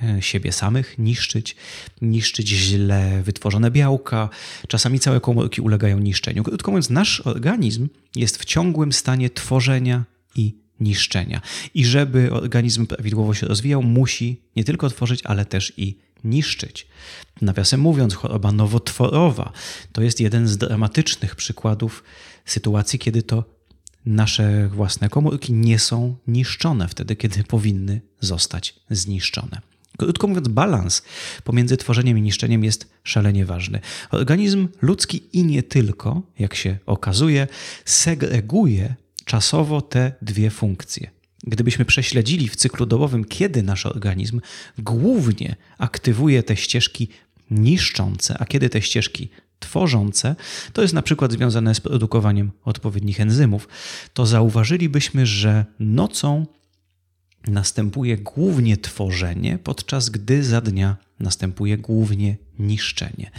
e, 0.03 0.21
siebie 0.21 0.51
samych 0.51 0.97
niszczyć, 0.97 1.55
niszczyć 2.01 2.47
źle 2.47 3.23
wytworzone 3.23 3.71
białka. 3.71 4.29
Czasami 4.67 4.99
całe 4.99 5.19
komórki 5.19 5.61
ulegają 5.61 5.99
niszczeniu. 5.99 6.43
Krótko 6.43 6.71
mówiąc, 6.71 6.89
nasz 6.89 7.21
organizm 7.21 7.87
jest 8.15 8.37
w 8.37 8.45
ciągłym 8.45 8.93
stanie 8.93 9.29
tworzenia 9.29 10.03
i 10.35 10.53
niszczenia. 10.79 11.41
I 11.73 11.85
żeby 11.85 12.31
organizm 12.31 12.87
prawidłowo 12.87 13.33
się 13.33 13.47
rozwijał, 13.47 13.83
musi 13.83 14.41
nie 14.55 14.63
tylko 14.63 14.89
tworzyć, 14.89 15.21
ale 15.23 15.45
też 15.45 15.73
i 15.77 15.97
niszczyć. 16.23 16.87
Nawiasem 17.41 17.81
mówiąc, 17.81 18.15
choroba 18.15 18.51
nowotworowa 18.51 19.51
to 19.91 20.01
jest 20.01 20.19
jeden 20.19 20.47
z 20.47 20.57
dramatycznych 20.57 21.35
przykładów 21.35 22.03
sytuacji, 22.45 22.99
kiedy 22.99 23.23
to 23.23 23.43
nasze 24.05 24.67
własne 24.67 25.09
komórki 25.09 25.53
nie 25.53 25.79
są 25.79 26.15
niszczone 26.27 26.87
wtedy, 26.87 27.15
kiedy 27.15 27.43
powinny 27.43 28.01
zostać 28.19 28.75
zniszczone. 28.89 29.61
Krótko 29.97 30.27
mówiąc, 30.27 30.47
balans 30.47 31.01
pomiędzy 31.43 31.77
tworzeniem 31.77 32.17
i 32.17 32.21
niszczeniem 32.21 32.63
jest 32.63 32.89
szalenie 33.03 33.45
ważny. 33.45 33.79
Organizm 34.11 34.67
ludzki 34.81 35.21
i 35.33 35.43
nie 35.43 35.63
tylko, 35.63 36.21
jak 36.39 36.55
się 36.55 36.77
okazuje, 36.85 37.47
segreguje 37.85 38.95
czasowo 39.25 39.81
te 39.81 40.13
dwie 40.21 40.49
funkcje. 40.49 41.18
Gdybyśmy 41.43 41.85
prześledzili 41.85 42.47
w 42.47 42.55
cyklu 42.55 42.85
dobowym, 42.85 43.25
kiedy 43.25 43.63
nasz 43.63 43.85
organizm 43.85 44.41
głównie 44.77 45.55
aktywuje 45.77 46.43
te 46.43 46.55
ścieżki 46.55 47.07
niszczące, 47.51 48.37
a 48.39 48.45
kiedy 48.45 48.69
te 48.69 48.81
ścieżki 48.81 49.29
tworzące, 49.59 50.35
to 50.73 50.81
jest 50.81 50.93
na 50.93 51.01
przykład 51.01 51.31
związane 51.31 51.75
z 51.75 51.79
produkowaniem 51.79 52.51
odpowiednich 52.65 53.21
enzymów, 53.21 53.67
to 54.13 54.25
zauważylibyśmy, 54.25 55.25
że 55.25 55.65
nocą 55.79 56.45
następuje 57.47 58.17
głównie 58.17 58.77
tworzenie, 58.77 59.59
podczas 59.63 60.09
gdy 60.09 60.43
za 60.43 60.61
dnia 60.61 60.97
następuje 61.19 61.77
głównie 61.77 62.37
niszczenie. 62.59 63.31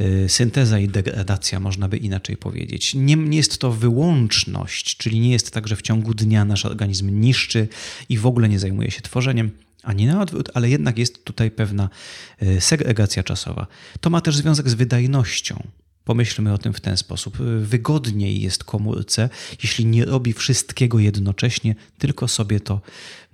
Y, 0.00 0.28
synteza 0.28 0.78
i 0.78 0.88
degradacja, 0.88 1.60
można 1.60 1.88
by 1.88 1.96
inaczej 1.96 2.36
powiedzieć. 2.36 2.94
Nie, 2.94 3.16
nie 3.16 3.36
jest 3.36 3.58
to 3.58 3.72
wyłączność, 3.72 4.96
czyli 4.96 5.20
nie 5.20 5.30
jest 5.30 5.50
tak, 5.50 5.68
że 5.68 5.76
w 5.76 5.82
ciągu 5.82 6.14
dnia 6.14 6.44
nasz 6.44 6.66
organizm 6.66 7.20
niszczy 7.20 7.68
i 8.08 8.18
w 8.18 8.26
ogóle 8.26 8.48
nie 8.48 8.58
zajmuje 8.58 8.90
się 8.90 9.00
tworzeniem, 9.00 9.50
ani 9.82 10.06
na 10.06 10.20
odwrót, 10.20 10.50
ale 10.54 10.68
jednak 10.68 10.98
jest 10.98 11.24
tutaj 11.24 11.50
pewna 11.50 11.88
y, 12.42 12.60
segregacja 12.60 13.22
czasowa. 13.22 13.66
To 14.00 14.10
ma 14.10 14.20
też 14.20 14.36
związek 14.36 14.68
z 14.68 14.74
wydajnością. 14.74 15.62
Pomyślmy 16.04 16.52
o 16.52 16.58
tym 16.58 16.72
w 16.72 16.80
ten 16.80 16.96
sposób. 16.96 17.36
Wygodniej 17.60 18.40
jest 18.40 18.64
komórce, 18.64 19.28
jeśli 19.62 19.86
nie 19.86 20.04
robi 20.04 20.32
wszystkiego 20.32 20.98
jednocześnie, 20.98 21.74
tylko 21.98 22.28
sobie 22.28 22.60
to, 22.60 22.80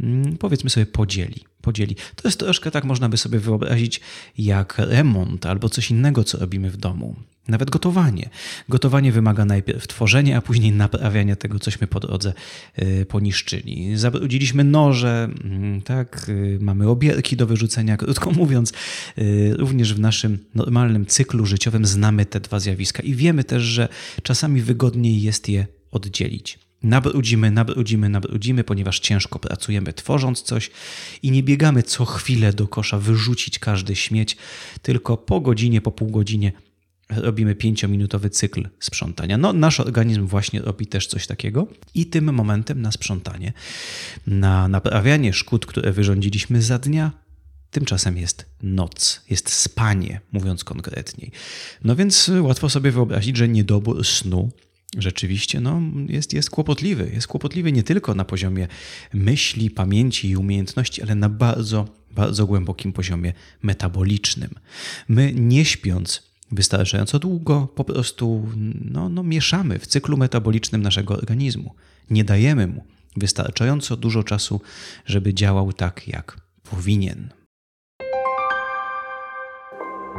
mm, 0.01 0.37
powiedzmy 0.37 0.71
sobie, 0.71 0.87
podzieli. 0.87 1.45
Podzieli. 1.69 1.97
To 2.17 2.29
jest 2.29 2.39
troszkę 2.39 2.71
tak, 2.71 2.85
można 2.85 3.09
by 3.09 3.17
sobie 3.17 3.39
wyobrazić, 3.39 4.01
jak 4.39 4.79
remont 4.79 5.47
albo 5.47 5.69
coś 5.69 5.91
innego, 5.91 6.25
co 6.25 6.39
robimy 6.39 6.71
w 6.71 6.77
domu. 6.77 7.17
Nawet 7.49 7.71
gotowanie. 7.71 8.31
Gotowanie 8.69 9.13
wymaga 9.13 9.45
najpierw 9.45 9.87
tworzenia, 9.87 10.39
a 10.39 10.41
później 10.41 10.73
naprawiania 10.73 11.37
tego, 11.37 11.59
cośmy 11.59 11.87
po 11.87 12.01
drodze 12.01 12.33
y, 12.79 13.07
poniszczyli. 13.09 13.97
Zabrudziliśmy 13.97 14.65
noże, 14.65 15.29
mm, 15.45 15.83
tak, 15.83 16.27
y, 16.29 16.59
mamy 16.61 16.89
obierki 16.89 17.37
do 17.37 17.47
wyrzucenia. 17.47 17.97
Krótko 18.03 18.31
mówiąc, 18.31 18.73
y, 19.19 19.55
również 19.59 19.95
w 19.95 20.01
naszym 20.01 20.39
normalnym 20.55 21.07
cyklu 21.07 21.47
życiowym 21.47 21.87
znamy 21.87 22.27
te 22.27 22.41
dwa 22.41 22.61
zjawiska 22.61 23.03
i 23.03 23.15
wiemy 23.15 23.45
też, 23.45 23.63
że 23.63 23.89
czasami 24.23 24.63
wygodniej 24.63 25.23
jest 25.23 25.49
je 25.49 25.67
oddzielić. 25.91 26.68
Nabrudzimy, 26.83 27.51
nabrudzimy, 27.51 28.09
nabrudzimy, 28.09 28.65
ponieważ 28.65 29.01
ciężko 29.01 29.39
pracujemy 29.39 29.93
tworząc 29.93 30.43
coś 30.43 30.71
i 31.23 31.31
nie 31.31 31.43
biegamy 31.43 31.83
co 31.83 32.05
chwilę 32.05 32.53
do 32.53 32.69
kosza 32.69 32.99
wyrzucić 32.99 33.59
każdy 33.59 33.97
śmieć, 33.97 34.37
tylko 34.83 35.17
po 35.17 35.41
godzinie, 35.41 35.81
po 35.81 35.93
pół 35.93 36.11
godzinie 36.11 36.53
robimy 37.11 37.55
pięciominutowy 37.55 38.31
cykl 38.31 38.69
sprzątania. 38.81 39.39
No, 39.39 39.53
nasz 39.53 39.81
organizm 39.81 40.27
właśnie 40.27 40.61
robi 40.61 40.87
też 40.87 41.07
coś 41.07 41.27
takiego 41.27 41.67
i 41.95 42.07
tym 42.07 42.35
momentem 42.35 42.83
na 42.83 42.93
sprzątanie, 42.93 43.53
na 44.27 44.69
naprawianie 44.69 45.33
szkód, 45.33 45.67
które 45.67 45.93
wyrządziliśmy 45.93 46.63
za 46.63 46.79
dnia, 46.79 47.13
tymczasem 47.71 48.17
jest 48.17 48.47
noc, 48.63 49.25
jest 49.31 49.51
spanie, 49.51 50.21
mówiąc 50.33 50.65
konkretniej. 50.65 51.33
No 51.85 51.97
więc 51.97 52.31
łatwo 52.41 52.71
sobie 52.71 52.91
wyobrazić, 52.91 53.37
że 53.37 53.49
niedobór 53.49 54.05
snu 54.05 54.51
rzeczywiście 54.97 55.61
no, 55.61 55.80
jest, 56.09 56.33
jest 56.33 56.50
kłopotliwy. 56.50 57.11
Jest 57.14 57.26
kłopotliwy 57.26 57.73
nie 57.73 57.83
tylko 57.83 58.14
na 58.14 58.25
poziomie 58.25 58.68
myśli, 59.12 59.71
pamięci 59.71 60.28
i 60.28 60.37
umiejętności, 60.37 61.02
ale 61.02 61.14
na 61.14 61.28
bardzo, 61.28 61.88
bardzo 62.11 62.47
głębokim 62.47 62.92
poziomie 62.92 63.33
metabolicznym. 63.62 64.50
My 65.09 65.33
nie 65.35 65.64
śpiąc 65.64 66.23
wystarczająco 66.52 67.18
długo, 67.18 67.68
po 67.75 67.85
prostu 67.85 68.49
no, 68.85 69.09
no, 69.09 69.23
mieszamy 69.23 69.78
w 69.78 69.87
cyklu 69.87 70.16
metabolicznym 70.16 70.83
naszego 70.83 71.14
organizmu. 71.14 71.75
Nie 72.11 72.25
dajemy 72.25 72.66
mu 72.66 72.85
wystarczająco 73.16 73.97
dużo 73.97 74.25
czasu, 74.25 74.61
żeby 75.07 75.35
działał 75.35 75.73
tak, 75.73 76.09
jak 76.09 76.40
powinien. 76.71 77.28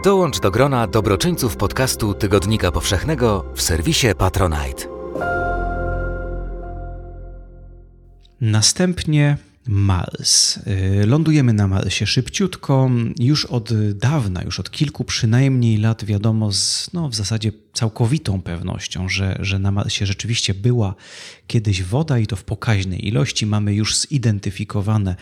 Dołącz 0.03 0.39
do 0.39 0.51
grona 0.51 0.87
dobroczyńców 0.87 1.57
podcastu 1.57 2.13
Tygodnika 2.13 2.71
Powszechnego 2.71 3.45
w 3.55 3.61
serwisie 3.61 4.07
Patronite. 4.17 4.87
Następnie 8.41 9.37
Mars. 9.67 10.57
Y, 10.57 11.05
lądujemy 11.07 11.53
na 11.53 11.67
Marsie 11.67 12.05
szybciutko. 12.05 12.89
Już 13.19 13.45
od 13.45 13.93
dawna, 13.93 14.43
już 14.43 14.59
od 14.59 14.71
kilku 14.71 15.03
przynajmniej 15.03 15.77
lat 15.77 16.05
wiadomo 16.05 16.51
z 16.51 16.89
no, 16.93 17.09
w 17.09 17.15
zasadzie 17.15 17.51
całkowitą 17.73 18.41
pewnością, 18.41 19.09
że, 19.09 19.37
że 19.39 19.59
na 19.59 19.71
Marsie 19.71 20.05
rzeczywiście 20.05 20.53
była 20.53 20.95
kiedyś 21.47 21.83
woda 21.83 22.19
i 22.19 22.27
to 22.27 22.35
w 22.35 22.43
pokaźnej 22.43 23.07
ilości. 23.07 23.45
Mamy 23.45 23.73
już 23.73 23.97
zidentyfikowane 23.97 25.15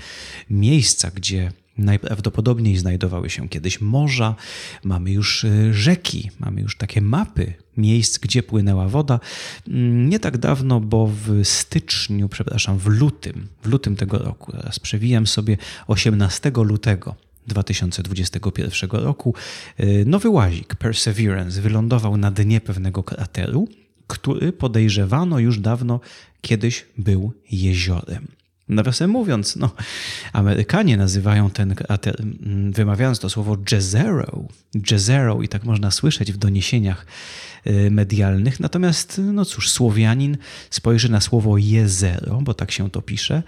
miejsca, 0.49 1.11
gdzie 1.11 1.51
Najprawdopodobniej 1.77 2.77
znajdowały 2.77 3.29
się 3.29 3.49
kiedyś 3.49 3.81
morza, 3.81 4.35
mamy 4.83 5.11
już 5.11 5.43
y, 5.43 5.73
rzeki, 5.73 6.31
mamy 6.39 6.61
już 6.61 6.77
takie 6.77 7.01
mapy 7.01 7.53
miejsc, 7.77 8.17
gdzie 8.17 8.43
płynęła 8.43 8.87
woda. 8.87 9.19
Mm, 9.67 10.09
nie 10.09 10.19
tak 10.19 10.37
dawno, 10.37 10.79
bo 10.79 11.07
w 11.07 11.43
styczniu, 11.43 12.29
przepraszam, 12.29 12.77
w 12.77 12.87
lutym, 12.87 13.47
w 13.63 13.67
lutym 13.67 13.95
tego 13.95 14.17
roku, 14.17 14.51
teraz 14.51 14.79
przewijam 14.79 15.27
sobie 15.27 15.57
18 15.87 16.51
lutego 16.55 17.15
2021 17.47 18.89
roku 18.91 19.33
y, 19.79 20.03
nowy 20.07 20.29
łazik 20.29 20.75
Perseverance 20.75 21.61
wylądował 21.61 22.17
na 22.17 22.31
dnie 22.31 22.61
pewnego 22.61 23.03
krateru, 23.03 23.67
który 24.07 24.53
podejrzewano 24.53 25.39
już 25.39 25.59
dawno 25.59 25.99
kiedyś 26.41 26.85
był 26.97 27.33
jeziorem. 27.51 28.27
Nawiasem 28.69 29.09
mówiąc, 29.09 29.55
no, 29.55 29.71
Amerykanie 30.33 30.97
nazywają 30.97 31.49
ten 31.49 31.75
krater, 31.75 32.23
wymawiając 32.71 33.19
to 33.19 33.29
słowo 33.29 33.57
Jezero, 33.71 34.43
Jezero 34.91 35.41
i 35.41 35.47
tak 35.47 35.63
można 35.63 35.91
słyszeć 35.91 36.31
w 36.33 36.37
doniesieniach 36.37 37.05
y, 37.67 37.91
medialnych. 37.91 38.59
Natomiast, 38.59 39.21
no 39.33 39.45
cóż, 39.45 39.71
Słowianin 39.71 40.37
spojrzy 40.69 41.11
na 41.11 41.21
słowo 41.21 41.57
jezero, 41.57 42.41
bo 42.41 42.53
tak 42.53 42.71
się 42.71 42.89
to 42.89 43.01
pisze, 43.01 43.43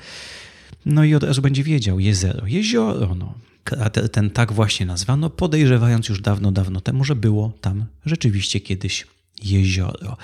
no 0.85 1.03
i 1.03 1.15
od 1.15 1.23
razu 1.23 1.41
będzie 1.41 1.63
wiedział, 1.63 1.99
jezero, 1.99 2.47
jezioro, 2.47 3.15
no. 3.15 3.33
Krater 3.63 4.09
ten 4.09 4.29
tak 4.29 4.53
właśnie 4.53 4.85
nazwano, 4.85 5.29
podejrzewając 5.29 6.09
już 6.09 6.21
dawno, 6.21 6.51
dawno 6.51 6.81
temu, 6.81 7.03
że 7.03 7.15
było 7.15 7.53
tam 7.61 7.85
rzeczywiście 8.05 8.59
kiedyś 8.59 9.07
jezioro. 9.43 10.17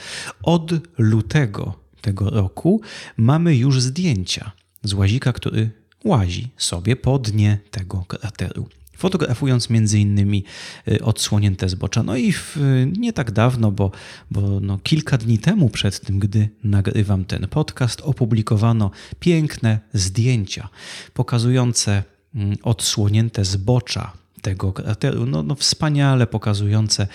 Od 0.43 0.71
lutego 0.97 1.73
tego 2.01 2.29
roku 2.29 2.81
mamy 3.17 3.55
już 3.55 3.81
zdjęcia 3.81 4.51
z 4.85 4.93
łazika, 4.93 5.33
który 5.33 5.69
łazi 6.03 6.47
sobie 6.57 6.95
po 6.95 7.19
dnie 7.19 7.59
tego 7.71 8.05
krateru. 8.07 8.67
Fotografując 8.97 9.69
między 9.69 9.99
innymi 9.99 10.43
y, 10.87 11.03
odsłonięte 11.03 11.69
zbocza. 11.69 12.03
No 12.03 12.15
i 12.15 12.31
w, 12.31 12.57
nie 12.97 13.13
tak 13.13 13.31
dawno, 13.31 13.71
bo, 13.71 13.91
bo 14.31 14.59
no 14.59 14.79
kilka 14.83 15.17
dni 15.17 15.39
temu 15.39 15.69
przed 15.69 15.99
tym, 15.99 16.19
gdy 16.19 16.49
nagrywam 16.63 17.25
ten 17.25 17.47
podcast, 17.47 18.01
opublikowano 18.01 18.91
piękne 19.19 19.79
zdjęcia 19.93 20.69
pokazujące 21.13 22.03
mm, 22.35 22.57
odsłonięte 22.63 23.45
zbocza 23.45 24.11
tego 24.41 24.73
krateru, 24.73 25.25
no, 25.25 25.43
no 25.43 25.55
wspaniale 25.55 26.27
pokazujące 26.27 27.07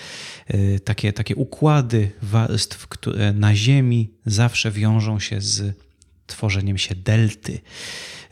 y, 0.53 0.79
takie, 0.83 1.13
takie 1.13 1.35
układy 1.35 2.11
warstw, 2.21 2.87
które 2.87 3.33
na 3.33 3.55
Ziemi 3.55 4.09
zawsze 4.25 4.71
wiążą 4.71 5.19
się 5.19 5.41
z 5.41 5.75
tworzeniem 6.31 6.77
się 6.77 6.95
delty. 6.95 7.61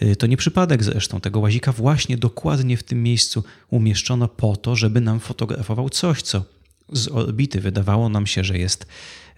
Y, 0.02 0.16
to 0.16 0.28
nie 0.28 0.38
przypadek 0.38 0.84
zresztą. 0.84 1.22
Tego 1.22 1.40
łazika 1.40 1.72
właśnie 1.72 2.18
dokładnie 2.18 2.78
w 2.78 2.84
tym 2.84 3.04
miejscu 3.04 3.44
umieszczono 3.70 4.28
po 4.28 4.56
to, 4.56 4.76
żeby 4.76 5.02
nam 5.02 5.20
fotografował 5.20 5.90
coś, 5.90 6.22
co 6.22 6.44
z 6.94 7.08
orbity 7.08 7.62
wydawało 7.62 8.10
nam 8.10 8.28
się, 8.28 8.44
że 8.44 8.58
jest 8.58 8.86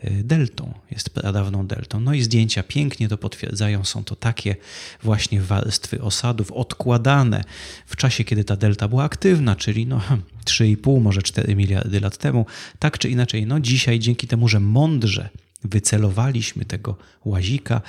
y, 0.03 0.24
deltą, 0.24 0.74
jest 0.91 1.10
pradawną 1.10 1.68
deltą. 1.68 2.00
No 2.00 2.13
i 2.13 2.22
zdjęcia 2.22 2.63
pięknie 2.63 3.08
to 3.10 3.18
potwierdzają. 3.18 3.84
Są 3.84 4.03
to 4.03 4.15
takie 4.15 4.56
właśnie 5.03 5.41
warstwy 5.41 6.01
osadów 6.01 6.51
odkładane 6.51 7.44
w 7.86 7.96
czasie, 7.96 8.24
kiedy 8.24 8.44
ta 8.44 8.56
delta 8.56 8.88
była 8.88 9.03
aktywna, 9.03 9.56
czyli 9.56 9.88
no 9.88 10.01
3,5, 10.46 11.01
może 11.01 11.22
4 11.22 11.56
miliardy 11.56 12.00
lat 12.00 12.18
temu. 12.18 12.46
Tak 12.80 12.98
czy 12.98 13.10
inaczej, 13.10 13.46
no 13.46 13.60
dzisiaj 13.60 14.00
dzięki 14.00 14.27
temu, 14.27 14.48
że 14.48 14.60
mądrze 14.60 15.30
wycelowaliśmy 15.63 16.65
tego 16.65 16.98
łazika. 17.25 17.82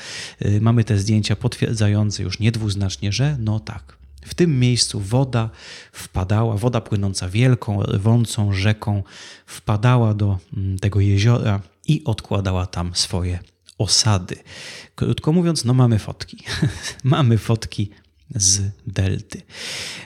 Y, 0.44 0.60
mamy 0.60 0.84
te 0.84 0.98
zdjęcia 0.98 1.36
potwierdzające 1.36 2.22
już 2.22 2.38
niedwuznacznie, 2.38 3.12
że 3.12 3.36
no 3.40 3.60
tak, 3.60 3.96
w 4.24 4.34
tym 4.34 4.60
miejscu 4.60 5.00
woda 5.00 5.50
wpadała, 5.92 6.56
woda 6.56 6.80
płynąca 6.80 7.28
wielką, 7.28 7.82
rwącą 7.82 8.52
rzeką, 8.52 9.02
wpadała 9.46 10.14
do 10.14 10.38
mm, 10.56 10.78
tego 10.78 11.00
jeziora 11.00 11.60
i 11.86 12.04
odkładała 12.04 12.66
tam 12.66 12.90
swoje 12.94 13.38
osady. 13.78 14.36
Krótko 14.94 15.32
mówiąc, 15.32 15.64
no 15.64 15.74
mamy 15.74 15.98
fotki. 15.98 16.38
mamy 17.04 17.38
fotki 17.38 17.90
z 18.34 18.60
delty 18.86 19.42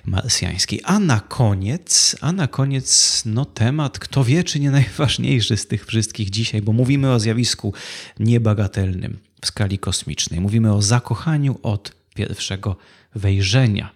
marsjańskiej. 0.05 0.81
A 0.85 0.99
na 0.99 1.21
koniec, 1.21 2.17
a 2.21 2.33
na 2.33 2.49
koniec 2.49 3.23
no 3.27 3.45
temat, 3.45 3.99
kto 3.99 4.25
wie, 4.25 4.45
czy 4.45 4.61
nie 4.61 4.71
najważniejszy 4.71 5.57
z 5.57 5.67
tych 5.67 5.87
wszystkich 5.87 6.31
dzisiaj, 6.31 6.63
bo 6.63 6.73
mówimy 6.73 7.13
o 7.13 7.21
zjawisku 7.21 7.73
niebagatelnym 8.21 9.19
w 9.41 9.47
skali 9.47 9.79
kosmicznej. 9.79 10.41
Mówimy 10.41 10.73
o 10.75 10.83
zakochaniu 10.83 11.59
od 11.63 11.93
pierwszego 12.15 12.77
wejrzenia. 13.15 13.91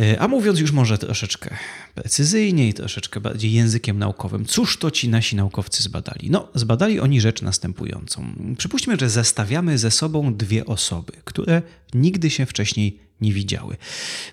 E, 0.00 0.20
a 0.20 0.28
mówiąc 0.28 0.60
już 0.60 0.72
może 0.72 0.98
troszeczkę 0.98 1.56
precyzyjniej, 1.94 2.74
troszeczkę 2.74 3.20
bardziej 3.20 3.52
językiem 3.52 3.98
naukowym, 3.98 4.44
cóż 4.44 4.78
to 4.78 4.90
ci 4.90 5.08
nasi 5.08 5.36
naukowcy 5.36 5.82
zbadali? 5.82 6.30
No, 6.30 6.48
zbadali 6.54 7.00
oni 7.00 7.20
rzecz 7.20 7.42
następującą. 7.42 8.26
Przypuśćmy, 8.58 8.96
że 9.00 9.10
zestawiamy 9.10 9.78
ze 9.78 9.90
sobą 9.90 10.34
dwie 10.34 10.66
osoby, 10.66 11.12
które 11.24 11.62
nigdy 11.94 12.30
się 12.30 12.46
wcześniej 12.46 12.98
nie 13.20 13.32
widziały. 13.32 13.76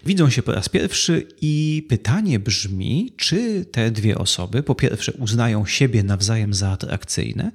Widzą 0.05 0.29
się 0.29 0.43
po 0.43 0.51
raz 0.51 0.69
pierwszy 0.69 1.27
i 1.41 1.85
pytanie 1.89 2.39
brzmi, 2.39 3.13
czy 3.17 3.65
te 3.65 3.91
dwie 3.91 4.17
osoby 4.17 4.63
po 4.63 4.75
pierwsze 4.75 5.11
uznają 5.11 5.65
siebie 5.65 6.03
nawzajem 6.03 6.53
za 6.53 6.69
atrakcyjne, 6.69 7.51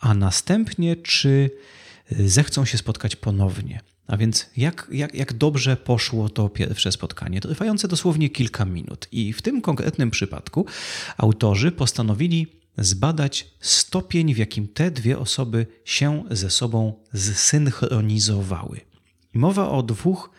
a 0.00 0.14
następnie 0.14 0.96
czy 0.96 1.50
zechcą 2.10 2.64
się 2.64 2.78
spotkać 2.78 3.16
ponownie. 3.16 3.80
A 4.06 4.16
więc 4.16 4.46
jak, 4.56 4.88
jak, 4.92 5.14
jak 5.14 5.32
dobrze 5.32 5.76
poszło 5.76 6.28
to 6.28 6.48
pierwsze 6.48 6.92
spotkanie, 6.92 7.40
trwające 7.40 7.88
dosłownie 7.88 8.30
kilka 8.30 8.64
minut. 8.64 9.08
I 9.12 9.32
w 9.32 9.42
tym 9.42 9.60
konkretnym 9.60 10.10
przypadku 10.10 10.66
autorzy 11.16 11.72
postanowili 11.72 12.46
zbadać 12.78 13.50
stopień, 13.60 14.34
w 14.34 14.38
jakim 14.38 14.68
te 14.68 14.90
dwie 14.90 15.18
osoby 15.18 15.66
się 15.84 16.24
ze 16.30 16.50
sobą 16.50 16.94
zsynchronizowały. 17.14 18.80
Mowa 19.34 19.68
o 19.70 19.82
dwóch 19.82 20.30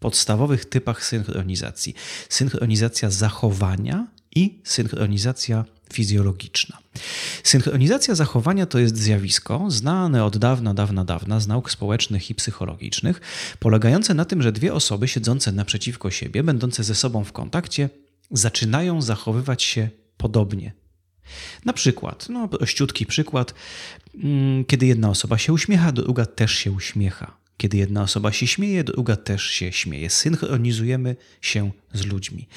podstawowych 0.00 0.64
typach 0.64 1.04
synchronizacji: 1.04 1.94
synchronizacja 2.28 3.10
zachowania 3.10 4.06
i 4.38 4.60
synchronizacja 4.64 5.64
fizjologiczna. 5.92 6.78
Synchronizacja 7.42 8.14
zachowania 8.14 8.66
to 8.66 8.78
jest 8.78 8.96
zjawisko 8.96 9.64
znane 9.68 10.24
od 10.24 10.36
dawna, 10.36 10.74
dawna, 10.74 11.04
dawna 11.04 11.40
z 11.40 11.46
nauk 11.46 11.70
społecznych 11.70 12.30
i 12.30 12.34
psychologicznych, 12.34 13.20
polegające 13.58 14.14
na 14.14 14.24
tym, 14.24 14.42
że 14.42 14.52
dwie 14.52 14.74
osoby 14.74 15.08
siedzące 15.08 15.52
naprzeciwko 15.52 16.10
siebie, 16.10 16.42
będące 16.42 16.84
ze 16.84 16.94
sobą 16.94 17.24
w 17.24 17.32
kontakcie, 17.32 17.90
zaczynają 18.30 19.02
zachowywać 19.02 19.62
się 19.62 19.88
podobnie. 20.16 20.72
Na 21.64 21.72
przykład, 21.72 22.28
no 22.28 22.48
prościutki 22.48 23.06
przykład, 23.06 23.54
mm, 24.14 24.64
kiedy 24.64 24.86
jedna 24.86 25.10
osoba 25.10 25.38
się 25.38 25.52
uśmiecha, 25.52 25.92
druga 25.92 26.26
też 26.26 26.52
się 26.52 26.72
uśmiecha. 26.72 27.37
Kiedy 27.58 27.76
jedna 27.76 28.02
osoba 28.02 28.32
się 28.32 28.46
śmieje, 28.46 28.84
druga 28.84 29.16
też 29.16 29.42
się 29.42 29.72
śmieje. 29.72 30.10
Synchronizujemy 30.10 31.16
się 31.40 31.70
z 31.92 32.06
ludźmi. 32.06 32.48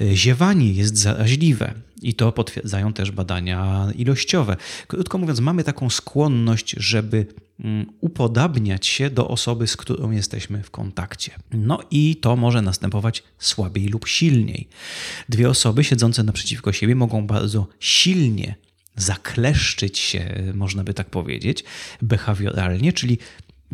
E, 0.00 0.16
ziewanie 0.16 0.72
jest 0.72 0.98
zaraźliwe 0.98 1.74
i 2.02 2.14
to 2.14 2.32
potwierdzają 2.32 2.92
też 2.92 3.10
badania 3.10 3.88
ilościowe. 3.96 4.56
Krótko 4.86 5.18
mówiąc, 5.18 5.40
mamy 5.40 5.64
taką 5.64 5.90
skłonność, 5.90 6.74
żeby 6.78 7.26
mm, 7.60 7.86
upodabniać 8.00 8.86
się 8.86 9.10
do 9.10 9.28
osoby, 9.28 9.66
z 9.66 9.76
którą 9.76 10.10
jesteśmy 10.10 10.62
w 10.62 10.70
kontakcie. 10.70 11.32
No 11.52 11.78
i 11.90 12.16
to 12.16 12.36
może 12.36 12.62
następować 12.62 13.22
słabiej 13.38 13.88
lub 13.88 14.08
silniej. 14.08 14.68
Dwie 15.28 15.50
osoby 15.50 15.84
siedzące 15.84 16.22
naprzeciwko 16.22 16.72
siebie 16.72 16.94
mogą 16.94 17.26
bardzo 17.26 17.66
silnie 17.80 18.54
zakleszczyć 18.96 19.98
się, 19.98 20.52
można 20.54 20.84
by 20.84 20.94
tak 20.94 21.10
powiedzieć, 21.10 21.64
behawioralnie, 22.02 22.92
czyli 22.92 23.18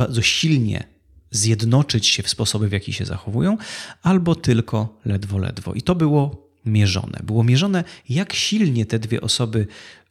bardzo 0.00 0.22
silnie 0.22 0.84
zjednoczyć 1.30 2.06
się 2.06 2.22
w 2.22 2.28
sposobie, 2.28 2.68
w 2.68 2.72
jaki 2.72 2.92
się 2.92 3.04
zachowują, 3.04 3.56
albo 4.02 4.34
tylko 4.34 4.98
ledwo, 5.04 5.38
ledwo. 5.38 5.74
I 5.74 5.82
to 5.82 5.94
było 5.94 6.48
mierzone. 6.64 7.20
Było 7.22 7.44
mierzone, 7.44 7.84
jak 8.08 8.32
silnie 8.32 8.86
te 8.86 8.98
dwie 8.98 9.20
osoby 9.20 9.66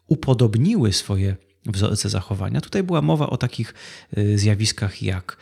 upodobniły 0.07 0.93
swoje 0.93 1.35
wzorce 1.65 2.09
zachowania. 2.09 2.61
Tutaj 2.61 2.83
była 2.83 3.01
mowa 3.01 3.29
o 3.29 3.37
takich 3.37 3.73
y, 4.17 4.37
zjawiskach 4.37 5.01
jak 5.01 5.37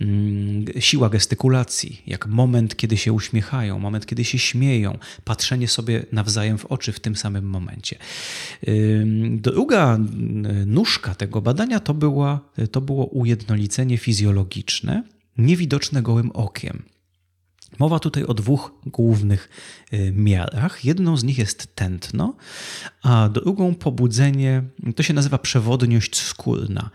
mm, 0.00 0.64
siła 0.78 1.08
gestykulacji, 1.08 2.02
jak 2.06 2.26
moment, 2.26 2.76
kiedy 2.76 2.96
się 2.96 3.12
uśmiechają, 3.12 3.78
moment, 3.78 4.06
kiedy 4.06 4.24
się 4.24 4.38
śmieją, 4.38 4.98
patrzenie 5.24 5.68
sobie 5.68 6.06
nawzajem 6.12 6.58
w 6.58 6.66
oczy 6.66 6.92
w 6.92 7.00
tym 7.00 7.16
samym 7.16 7.44
momencie. 7.44 7.98
Druga 9.30 9.96
y, 9.96 10.66
nóżka 10.66 11.14
tego 11.14 11.42
badania 11.42 11.80
to, 11.80 11.94
była, 11.94 12.40
to 12.70 12.80
było 12.80 13.06
ujednolicenie 13.06 13.98
fizjologiczne, 13.98 15.02
niewidoczne 15.38 16.02
gołym 16.02 16.30
okiem. 16.30 16.82
Mowa 17.78 17.98
tutaj 17.98 18.24
o 18.24 18.34
dwóch 18.34 18.72
głównych 18.86 19.48
y, 19.92 20.12
miarach. 20.16 20.84
Jedną 20.84 21.16
z 21.16 21.24
nich 21.24 21.38
jest 21.38 21.76
tętno, 21.76 22.34
a 23.02 23.28
drugą 23.28 23.74
pobudzenie, 23.74 24.62
to 24.96 25.02
się 25.02 25.14
nazywa 25.14 25.38
przewodniość 25.38 26.16
skórna. 26.16 26.90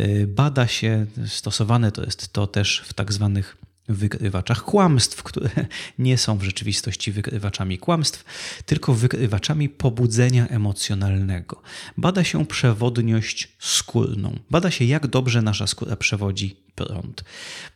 Y, 0.00 0.26
bada 0.26 0.66
się, 0.66 1.06
stosowane 1.26 1.92
to 1.92 2.04
jest 2.04 2.32
to 2.32 2.46
też 2.46 2.82
w 2.86 2.92
tak 2.92 3.12
zwanych 3.12 3.56
wykrywaczach 3.88 4.64
kłamstw, 4.64 5.22
które 5.22 5.50
nie 5.98 6.18
są 6.18 6.38
w 6.38 6.42
rzeczywistości 6.42 7.12
wykrywaczami 7.12 7.78
kłamstw, 7.78 8.24
tylko 8.66 8.94
wykrywaczami 8.94 9.68
pobudzenia 9.68 10.48
emocjonalnego. 10.48 11.62
Bada 11.96 12.24
się 12.24 12.46
przewodniość 12.46 13.48
skórną. 13.58 14.38
Bada 14.50 14.70
się, 14.70 14.84
jak 14.84 15.06
dobrze 15.06 15.42
nasza 15.42 15.66
skóra 15.66 15.96
przewodzi 15.96 16.56
prąd. 16.74 17.24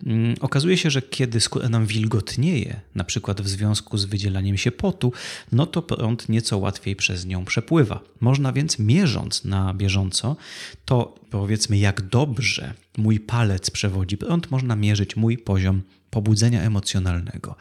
Mm, 0.07 0.35
okazuje 0.41 0.77
się, 0.77 0.91
że 0.91 1.03
kiedy 1.03 1.41
skóra 1.41 1.69
nam 1.69 1.87
wilgotnieje, 1.87 2.81
na 2.95 3.05
przykład 3.05 3.41
w 3.41 3.49
związku 3.49 3.99
z 3.99 4.05
wydzielaniem 4.05 4.57
się 4.57 4.73
potu, 4.73 5.13
no 5.53 5.67
to 5.67 5.83
prąd 5.83 6.29
nieco 6.29 6.59
łatwiej 6.59 6.97
przez 6.97 7.27
nią 7.27 7.45
przepływa. 7.45 8.01
Można 8.21 8.53
więc 8.53 8.79
mierząc 8.79 9.45
na 9.45 9.75
bieżąco, 9.75 10.37
to 10.85 11.15
powiedzmy 11.31 11.79
jak 11.79 12.03
dobrze 12.03 12.75
mój 12.97 13.21
palec 13.21 13.71
przewodzi 13.71 14.17
prąd, 14.17 14.51
można 14.51 14.77
mierzyć 14.77 15.17
mój 15.17 15.39
poziom 15.39 15.83
pobudzenia 16.11 16.63
emocjonalnego. 16.63 17.57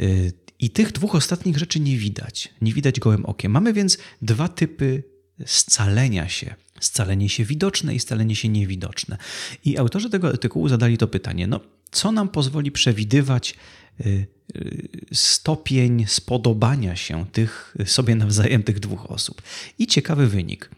Y, 0.00 0.32
I 0.58 0.70
tych 0.70 0.92
dwóch 0.92 1.14
ostatnich 1.14 1.58
rzeczy 1.58 1.80
nie 1.80 1.98
widać. 1.98 2.54
Nie 2.60 2.72
widać 2.72 3.00
gołym 3.00 3.26
okiem. 3.26 3.52
Mamy 3.52 3.72
więc 3.72 3.98
dwa 4.22 4.48
typy 4.48 5.02
scalenia 5.46 6.28
się. 6.28 6.54
Scalenie 6.80 7.28
się 7.28 7.44
widoczne 7.44 7.94
i 7.94 8.00
scalenie 8.00 8.36
się 8.36 8.48
niewidoczne. 8.48 9.18
I 9.64 9.78
autorzy 9.78 10.10
tego 10.10 10.28
artykułu 10.28 10.68
zadali 10.68 10.98
to 10.98 11.08
pytanie: 11.08 11.46
no, 11.46 11.60
co 11.90 12.12
nam 12.12 12.28
pozwoli 12.28 12.72
przewidywać 12.72 13.54
y, 14.00 14.26
y, 14.56 14.88
stopień 15.12 16.04
spodobania 16.08 16.96
się 16.96 17.26
tych 17.32 17.76
sobie 17.84 18.14
nawzajem 18.14 18.62
tych 18.62 18.80
dwóch 18.80 19.10
osób? 19.10 19.42
I 19.78 19.86
ciekawy 19.86 20.26
wynik. 20.26 20.70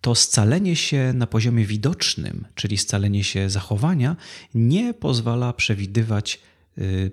To 0.00 0.14
scalenie 0.14 0.76
się 0.76 1.12
na 1.14 1.26
poziomie 1.26 1.66
widocznym, 1.66 2.44
czyli 2.54 2.78
scalenie 2.78 3.24
się 3.24 3.50
zachowania, 3.50 4.16
nie 4.54 4.94
pozwala 4.94 5.52
przewidywać 5.52 6.40
y, 6.78 7.10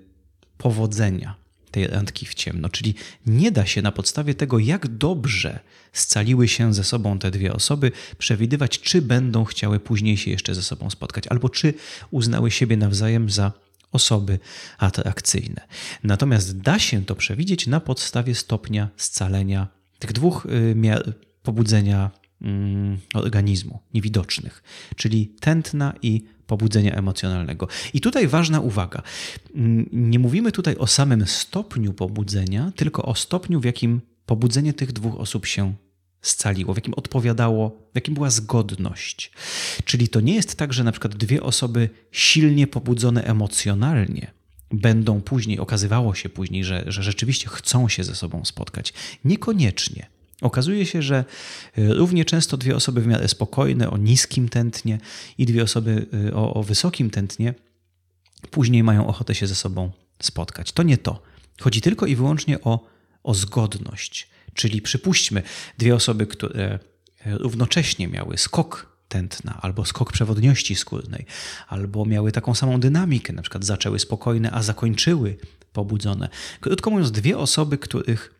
powodzenia 0.58 1.44
tej 1.74 1.86
randki 1.86 2.26
w 2.26 2.34
ciemno. 2.34 2.68
Czyli 2.68 2.94
nie 3.26 3.50
da 3.50 3.66
się 3.66 3.82
na 3.82 3.92
podstawie 3.92 4.34
tego, 4.34 4.58
jak 4.58 4.88
dobrze 4.88 5.58
scaliły 5.92 6.48
się 6.48 6.74
ze 6.74 6.84
sobą 6.84 7.18
te 7.18 7.30
dwie 7.30 7.52
osoby, 7.52 7.92
przewidywać, 8.18 8.80
czy 8.80 9.02
będą 9.02 9.44
chciały 9.44 9.80
później 9.80 10.16
się 10.16 10.30
jeszcze 10.30 10.54
ze 10.54 10.62
sobą 10.62 10.90
spotkać, 10.90 11.26
albo 11.26 11.48
czy 11.48 11.74
uznały 12.10 12.50
siebie 12.50 12.76
nawzajem 12.76 13.30
za 13.30 13.52
osoby 13.92 14.38
atrakcyjne. 14.78 15.60
Natomiast 16.04 16.60
da 16.60 16.78
się 16.78 17.04
to 17.04 17.16
przewidzieć 17.16 17.66
na 17.66 17.80
podstawie 17.80 18.34
stopnia 18.34 18.88
scalenia 18.96 19.68
tych 19.98 20.12
dwóch 20.12 20.46
y, 20.46 20.74
miar 20.74 21.14
pobudzenia 21.42 22.10
organizmu 23.14 23.80
niewidocznych, 23.94 24.62
czyli 24.96 25.26
tętna 25.40 25.94
i 26.02 26.22
pobudzenia 26.46 26.94
emocjonalnego. 26.94 27.68
I 27.94 28.00
tutaj 28.00 28.28
ważna 28.28 28.60
uwaga. 28.60 29.02
Mm, 29.54 29.88
nie 29.92 30.18
mówimy 30.18 30.52
tutaj 30.52 30.76
o 30.76 30.86
samym 30.86 31.26
stopniu 31.26 31.92
pobudzenia, 31.92 32.72
tylko 32.76 33.02
o 33.02 33.14
stopniu, 33.14 33.60
w 33.60 33.64
jakim 33.64 34.00
pobudzenie 34.26 34.72
tych 34.72 34.92
dwóch 34.92 35.20
osób 35.20 35.46
się 35.46 35.74
scaliło, 36.22 36.74
w 36.74 36.76
jakim 36.76 36.94
odpowiadało, 36.94 37.88
w 37.92 37.94
jakim 37.94 38.14
była 38.14 38.30
zgodność. 38.30 39.32
Czyli 39.84 40.08
to 40.08 40.20
nie 40.20 40.34
jest 40.34 40.56
tak, 40.56 40.72
że 40.72 40.84
na 40.84 40.92
przykład 40.92 41.16
dwie 41.16 41.42
osoby 41.42 41.88
silnie 42.12 42.66
pobudzone 42.66 43.24
emocjonalnie 43.24 44.30
będą 44.70 45.20
później, 45.20 45.58
okazywało 45.58 46.14
się 46.14 46.28
później, 46.28 46.64
że, 46.64 46.84
że 46.86 47.02
rzeczywiście 47.02 47.48
chcą 47.48 47.88
się 47.88 48.04
ze 48.04 48.14
sobą 48.14 48.44
spotkać. 48.44 48.92
Niekoniecznie. 49.24 50.06
Okazuje 50.40 50.86
się, 50.86 51.02
że 51.02 51.24
y, 51.78 51.94
równie 51.94 52.24
często 52.24 52.56
dwie 52.56 52.76
osoby 52.76 53.00
w 53.00 53.06
miarę 53.06 53.28
spokojne, 53.28 53.90
o 53.90 53.96
niskim 53.96 54.48
tętnie 54.48 54.98
i 55.38 55.46
dwie 55.46 55.62
osoby 55.62 56.06
y, 56.28 56.34
o, 56.34 56.54
o 56.54 56.62
wysokim 56.62 57.10
tętnie 57.10 57.54
później 58.50 58.82
mają 58.82 59.06
ochotę 59.06 59.34
się 59.34 59.46
ze 59.46 59.54
sobą 59.54 59.90
spotkać. 60.22 60.72
To 60.72 60.82
nie 60.82 60.98
to. 60.98 61.22
Chodzi 61.60 61.80
tylko 61.80 62.06
i 62.06 62.16
wyłącznie 62.16 62.60
o, 62.60 62.86
o 63.22 63.34
zgodność. 63.34 64.28
Czyli 64.54 64.82
przypuśćmy 64.82 65.42
dwie 65.78 65.94
osoby, 65.94 66.26
które 66.26 66.78
y, 67.26 67.38
równocześnie 67.38 68.08
miały 68.08 68.38
skok 68.38 68.94
tętna, 69.08 69.58
albo 69.62 69.84
skok 69.84 70.12
przewodniości 70.12 70.74
skórnej, 70.74 71.26
albo 71.68 72.04
miały 72.04 72.32
taką 72.32 72.54
samą 72.54 72.80
dynamikę, 72.80 73.32
na 73.32 73.42
przykład 73.42 73.64
zaczęły 73.64 73.98
spokojne, 73.98 74.50
a 74.50 74.62
zakończyły 74.62 75.36
pobudzone. 75.72 76.28
Krótko 76.60 76.90
mówiąc, 76.90 77.10
dwie 77.10 77.38
osoby, 77.38 77.78
których 77.78 78.33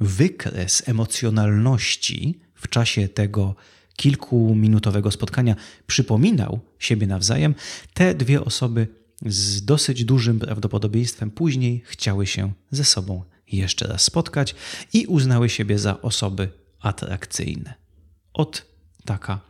wykres 0.00 0.88
emocjonalności 0.88 2.40
w 2.54 2.68
czasie 2.68 3.08
tego 3.08 3.54
kilkuminutowego 3.96 5.10
spotkania 5.10 5.56
przypominał 5.86 6.60
siebie 6.78 7.06
nawzajem, 7.06 7.54
te 7.94 8.14
dwie 8.14 8.44
osoby 8.44 8.88
z 9.26 9.64
dosyć 9.64 10.04
dużym 10.04 10.38
prawdopodobieństwem 10.38 11.30
później 11.30 11.82
chciały 11.86 12.26
się 12.26 12.52
ze 12.70 12.84
sobą 12.84 13.24
jeszcze 13.52 13.86
raz 13.86 14.02
spotkać 14.02 14.54
i 14.92 15.06
uznały 15.06 15.48
siebie 15.48 15.78
za 15.78 16.02
osoby 16.02 16.48
atrakcyjne. 16.80 17.74
Od 18.32 18.66
taka 19.04 19.40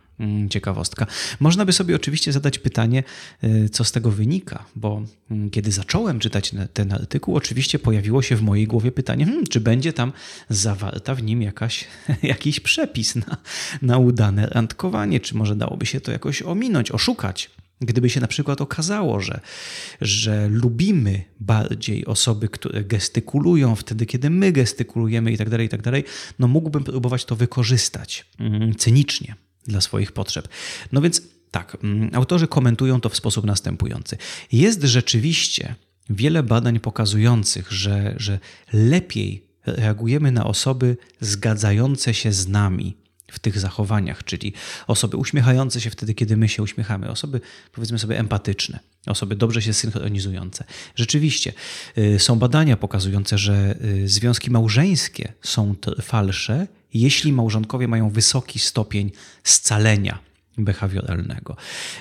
ciekawostka. 0.49 1.07
Można 1.39 1.65
by 1.65 1.73
sobie 1.73 1.95
oczywiście 1.95 2.31
zadać 2.31 2.59
pytanie, 2.59 3.03
y, 3.43 3.69
co 3.69 3.83
z 3.83 3.91
tego 3.91 4.11
wynika, 4.11 4.65
bo 4.75 5.01
mm, 5.31 5.49
kiedy 5.49 5.71
zacząłem 5.71 6.19
czytać 6.19 6.51
ten 6.73 6.93
artykuł, 6.93 7.35
oczywiście 7.35 7.79
pojawiło 7.79 8.21
się 8.21 8.35
w 8.35 8.41
mojej 8.41 8.67
głowie 8.67 8.91
pytanie, 8.91 9.25
hmm, 9.25 9.47
czy 9.47 9.59
będzie 9.59 9.93
tam 9.93 10.13
zawarta 10.49 11.15
w 11.15 11.23
nim 11.23 11.41
jakaś, 11.41 11.85
jakiś 12.23 12.59
przepis 12.59 13.15
na, 13.15 13.37
na 13.81 13.97
udane 13.97 14.47
randkowanie, 14.47 15.19
czy 15.19 15.35
może 15.35 15.55
dałoby 15.55 15.85
się 15.85 16.01
to 16.01 16.11
jakoś 16.11 16.41
ominąć, 16.41 16.91
oszukać. 16.91 17.49
Gdyby 17.81 18.09
się 18.09 18.21
na 18.21 18.27
przykład 18.27 18.61
okazało, 18.61 19.19
że, 19.19 19.39
że 20.01 20.47
lubimy 20.51 21.23
bardziej 21.39 22.05
osoby, 22.05 22.49
które 22.49 22.83
gestykulują 22.83 23.75
wtedy, 23.75 24.05
kiedy 24.05 24.29
my 24.29 24.51
gestykulujemy 24.51 25.31
i 25.31 25.37
tak 25.37 25.49
dalej, 25.49 25.65
i 25.65 25.69
tak 25.69 25.81
dalej, 25.81 26.03
no 26.39 26.47
mógłbym 26.47 26.83
próbować 26.83 27.25
to 27.25 27.35
wykorzystać 27.35 28.25
mm, 28.39 28.75
cynicznie 28.75 29.35
dla 29.67 29.81
swoich 29.81 30.11
potrzeb. 30.11 30.47
No 30.91 31.01
więc 31.01 31.21
tak, 31.51 31.77
mm, 31.83 32.09
autorzy 32.13 32.47
komentują 32.47 33.01
to 33.01 33.09
w 33.09 33.15
sposób 33.15 33.45
następujący. 33.45 34.17
Jest 34.51 34.83
rzeczywiście 34.83 35.75
wiele 36.09 36.43
badań 36.43 36.79
pokazujących, 36.79 37.71
że, 37.71 38.13
że 38.17 38.39
lepiej 38.73 39.47
reagujemy 39.65 40.31
na 40.31 40.45
osoby 40.45 40.97
zgadzające 41.21 42.13
się 42.13 42.33
z 42.33 42.47
nami 42.47 42.97
w 43.31 43.39
tych 43.39 43.59
zachowaniach, 43.59 44.23
czyli 44.23 44.53
osoby 44.87 45.17
uśmiechające 45.17 45.81
się 45.81 45.89
wtedy, 45.89 46.13
kiedy 46.13 46.37
my 46.37 46.49
się 46.49 46.63
uśmiechamy, 46.63 47.09
osoby 47.09 47.41
powiedzmy 47.71 47.99
sobie 47.99 48.19
empatyczne, 48.19 48.79
osoby 49.05 49.35
dobrze 49.35 49.61
się 49.61 49.73
synchronizujące. 49.73 50.63
Rzeczywiście 50.95 51.53
y, 51.97 52.19
są 52.19 52.39
badania 52.39 52.77
pokazujące, 52.77 53.37
że 53.37 53.75
y, 53.85 54.07
związki 54.07 54.51
małżeńskie 54.51 55.33
są 55.41 55.75
trwalsze, 55.75 56.67
jeśli 56.93 57.33
małżonkowie 57.33 57.87
mają 57.87 58.09
wysoki 58.09 58.59
stopień 58.59 59.11
scalenia 59.43 60.19
behawioralnego. 60.57 61.55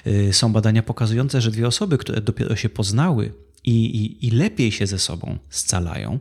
Y, 0.06 0.32
są 0.32 0.52
badania 0.52 0.82
pokazujące, 0.82 1.40
że 1.40 1.50
dwie 1.50 1.66
osoby, 1.66 1.98
które 1.98 2.20
dopiero 2.20 2.56
się 2.56 2.68
poznały, 2.68 3.32
i, 3.64 3.84
i, 3.84 4.26
i 4.26 4.30
lepiej 4.30 4.72
się 4.72 4.86
ze 4.86 4.98
sobą 4.98 5.38
scalają, 5.50 6.20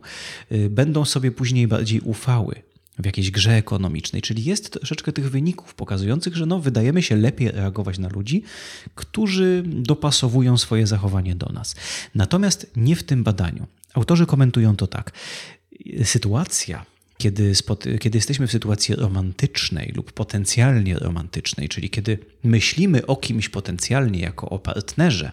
będą 0.70 1.04
sobie 1.04 1.30
później 1.30 1.68
bardziej 1.68 2.00
ufały 2.00 2.62
w 2.98 3.06
jakiejś 3.06 3.30
grze 3.30 3.52
ekonomicznej. 3.52 4.22
Czyli 4.22 4.44
jest 4.44 4.72
troszeczkę 4.72 5.12
tych 5.12 5.30
wyników 5.30 5.74
pokazujących, 5.74 6.36
że 6.36 6.46
no, 6.46 6.60
wydajemy 6.60 7.02
się 7.02 7.16
lepiej 7.16 7.50
reagować 7.50 7.98
na 7.98 8.08
ludzi, 8.08 8.42
którzy 8.94 9.62
dopasowują 9.66 10.58
swoje 10.58 10.86
zachowanie 10.86 11.34
do 11.34 11.46
nas. 11.46 11.74
Natomiast 12.14 12.70
nie 12.76 12.96
w 12.96 13.02
tym 13.02 13.24
badaniu. 13.24 13.66
Autorzy 13.94 14.26
komentują 14.26 14.76
to 14.76 14.86
tak. 14.86 15.12
Sytuacja, 16.04 16.86
kiedy, 17.18 17.52
kiedy 18.00 18.18
jesteśmy 18.18 18.46
w 18.46 18.52
sytuacji 18.52 18.94
romantycznej 18.94 19.92
lub 19.96 20.12
potencjalnie 20.12 20.98
romantycznej, 20.98 21.68
czyli 21.68 21.90
kiedy 21.90 22.18
myślimy 22.44 23.06
o 23.06 23.16
kimś 23.16 23.48
potencjalnie 23.48 24.20
jako 24.20 24.48
o 24.48 24.58
partnerze, 24.58 25.32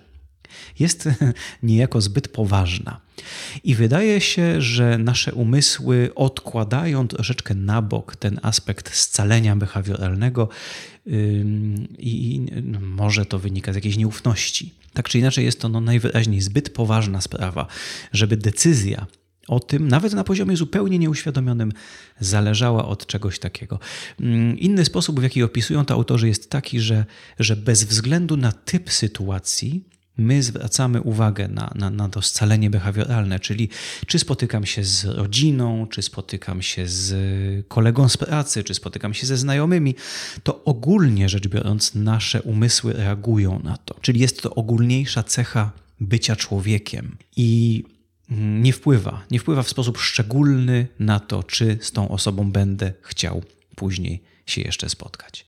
jest 0.80 1.10
niejako 1.64 2.02
zbyt 2.02 2.28
poważna. 2.28 3.02
I 3.64 3.76
wydaje 3.76 4.22
się, 4.22 4.62
że 4.62 4.98
nasze 4.98 5.34
umysły 5.34 6.12
odkładają 6.16 7.08
troszeczkę 7.08 7.56
na 7.56 7.82
bok 7.82 8.16
ten 8.16 8.40
aspekt 8.42 8.96
scalenia 8.96 9.56
behawioralnego 9.56 10.50
i 12.00 12.46
no, 12.64 12.80
może 12.80 13.26
to 13.26 13.40
wynika 13.40 13.74
z 13.74 13.76
jakiejś 13.76 13.98
nieufności. 13.98 14.74
Tak 14.94 15.10
czy 15.10 15.20
inaczej 15.20 15.46
jest 15.46 15.60
to 15.60 15.70
no 15.70 15.82
najwyraźniej 15.82 16.42
zbyt 16.42 16.70
poważna 16.70 17.22
sprawa, 17.22 17.68
żeby 18.12 18.38
decyzja 18.38 19.08
o 19.48 19.60
tym, 19.60 19.88
nawet 19.88 20.14
na 20.14 20.24
poziomie 20.24 20.58
zupełnie 20.58 21.00
nieuświadomionym, 21.00 21.72
zależała 22.20 22.86
od 22.88 23.06
czegoś 23.06 23.40
takiego. 23.40 23.80
Inny 24.58 24.86
sposób, 24.86 25.20
w 25.20 25.24
jaki 25.24 25.44
opisują 25.44 25.86
to 25.86 25.94
autorzy, 25.94 26.28
jest 26.28 26.50
taki, 26.50 26.80
że, 26.80 27.06
że 27.40 27.56
bez 27.56 27.84
względu 27.84 28.38
na 28.38 28.52
typ 28.52 28.92
sytuacji, 28.92 29.84
my 30.18 30.44
zwracamy 30.44 31.02
uwagę 31.02 31.48
na, 31.48 31.74
na, 31.76 31.90
na 31.90 32.10
to 32.10 32.22
scalenie 32.22 32.70
behawioralne, 32.70 33.40
czyli 33.40 33.70
czy 34.08 34.20
spotykam 34.20 34.66
się 34.66 34.84
z 34.84 35.06
rodziną, 35.06 35.88
czy 35.88 36.02
spotykam 36.02 36.62
się 36.62 36.88
z 36.88 37.14
kolegą 37.68 38.10
z 38.10 38.18
pracy, 38.18 38.64
czy 38.64 38.74
spotykam 38.74 39.14
się 39.14 39.28
ze 39.28 39.38
znajomymi, 39.38 39.96
to 40.44 40.64
ogólnie 40.64 41.30
rzecz 41.30 41.48
biorąc 41.48 41.96
nasze 41.96 42.42
umysły 42.42 42.94
reagują 42.94 43.60
na 43.64 43.78
to. 43.78 43.96
Czyli 44.02 44.20
jest 44.20 44.42
to 44.42 44.56
ogólniejsza 44.56 45.24
cecha 45.24 45.72
bycia 46.00 46.36
człowiekiem 46.36 47.18
i 47.36 47.84
nie 48.30 48.74
wpływa, 48.74 49.24
nie 49.32 49.40
wpływa 49.40 49.64
w 49.64 49.70
sposób 49.70 49.98
szczególny 49.98 50.88
na 51.00 51.20
to, 51.20 51.44
czy 51.44 51.78
z 51.82 51.92
tą 51.92 52.10
osobą 52.10 52.52
będę 52.52 52.94
chciał 53.02 53.42
później 53.76 54.24
się 54.46 54.62
jeszcze 54.62 54.90
spotkać. 54.90 55.46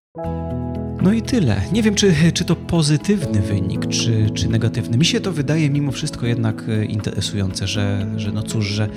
No 1.01 1.13
i 1.13 1.21
tyle. 1.21 1.61
Nie 1.71 1.83
wiem, 1.83 1.95
czy, 1.95 2.13
czy 2.33 2.45
to 2.45 2.55
pozytywny 2.55 3.41
wynik, 3.41 3.87
czy, 3.87 4.29
czy 4.33 4.47
negatywny. 4.47 4.97
Mi 4.97 5.05
się 5.05 5.21
to 5.21 5.31
wydaje 5.31 5.69
mimo 5.69 5.91
wszystko 5.91 6.25
jednak 6.25 6.63
e, 6.69 6.85
interesujące, 6.85 7.67
że, 7.67 8.13
że 8.17 8.31
no 8.31 8.43
cóż, 8.43 8.65
że 8.65 8.89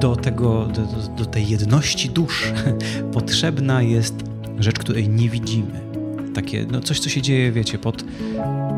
do, 0.00 0.16
tego, 0.16 0.66
do, 0.66 1.08
do 1.08 1.26
tej 1.26 1.48
jedności 1.48 2.10
dusz 2.10 2.52
potrzebna 3.12 3.82
jest 3.82 4.14
rzecz, 4.58 4.78
której 4.78 5.08
nie 5.08 5.28
widzimy. 5.28 5.83
Takie, 6.34 6.66
no 6.70 6.80
coś, 6.80 7.00
co 7.00 7.08
się 7.08 7.22
dzieje, 7.22 7.52
wiecie, 7.52 7.78
pod, 7.78 8.04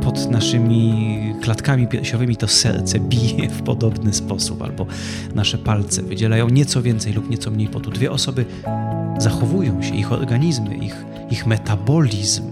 pod 0.03 0.31
naszymi 0.31 0.93
klatkami 1.41 1.87
piersiowymi 1.87 2.37
to 2.37 2.49
serce 2.49 3.01
bije 3.01 3.49
w 3.49 3.63
podobny 3.63 4.13
sposób, 4.13 4.63
albo 4.63 4.87
nasze 5.35 5.59
palce 5.59 6.03
wydzielają 6.03 6.49
nieco 6.49 6.83
więcej 6.83 7.13
lub 7.13 7.31
nieco 7.31 7.51
mniej 7.51 7.69
potu. 7.69 7.91
Dwie 7.91 8.11
osoby 8.13 8.45
zachowują 9.19 9.83
się, 9.83 9.95
ich 9.95 10.13
organizmy, 10.13 10.77
ich, 10.77 11.05
ich 11.31 11.47
metabolizm 11.47 12.45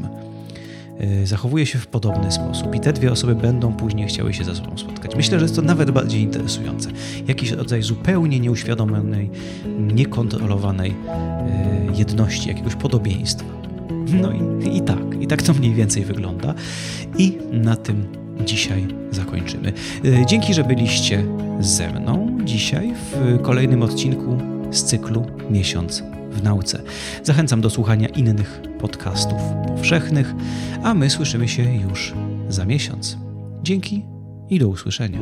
yy, 1.01 1.27
zachowuje 1.27 1.67
się 1.67 1.79
w 1.79 1.87
podobny 1.87 2.33
sposób 2.33 2.75
i 2.75 2.81
te 2.81 2.93
dwie 2.93 3.13
osoby 3.13 3.35
będą 3.35 3.73
później 3.73 4.09
chciały 4.09 4.35
się 4.35 4.45
ze 4.45 4.55
sobą 4.55 4.79
spotkać. 4.79 5.17
Myślę, 5.17 5.39
że 5.39 5.45
jest 5.45 5.57
to 5.57 5.63
nawet 5.63 5.91
bardziej 5.91 6.21
interesujące. 6.21 6.91
Jakiś 7.29 7.51
rodzaj 7.51 7.83
zupełnie 7.83 8.41
nieuświadomionej, 8.41 9.31
niekontrolowanej 9.79 10.91
yy, 10.91 11.99
jedności, 11.99 12.49
jakiegoś 12.49 12.75
podobieństwa. 12.75 13.65
No 14.23 14.33
i, 14.33 14.77
i 14.77 14.81
tak, 14.81 14.99
i 15.21 15.27
tak 15.27 15.43
to 15.43 15.55
mniej 15.55 15.75
więcej 15.75 16.05
wygląda. 16.05 16.55
I 17.19 17.39
na 17.53 17.77
tym 17.77 18.07
dzisiaj 18.45 18.87
zakończymy. 19.11 19.73
Yy, 20.03 20.27
dzięki, 20.27 20.55
że 20.55 20.65
byliście 20.65 21.25
ze 21.61 21.93
mną 21.93 22.39
dzisiaj 22.45 22.95
w 22.95 23.43
kolejnym 23.43 23.83
odcinku 23.83 24.39
z 24.71 24.83
cyklu 24.83 25.27
Miesiąc 25.51 26.03
w 26.31 26.43
nauce. 26.43 26.83
Zachęcam 27.23 27.61
do 27.61 27.71
słuchania 27.71 28.09
innych 28.09 28.61
podcastów 28.79 29.39
powszechnych, 29.67 30.35
a 30.83 30.95
my 30.95 31.11
słyszymy 31.11 31.49
się 31.49 31.75
już 31.75 32.15
za 32.49 32.65
miesiąc. 32.65 33.19
Dzięki 33.63 34.05
i 34.51 34.59
do 34.59 34.69
usłyszenia. 34.69 35.19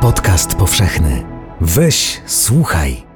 Podcast 0.00 0.54
powszechny. 0.54 1.22
Weź, 1.60 2.22
słuchaj. 2.26 3.11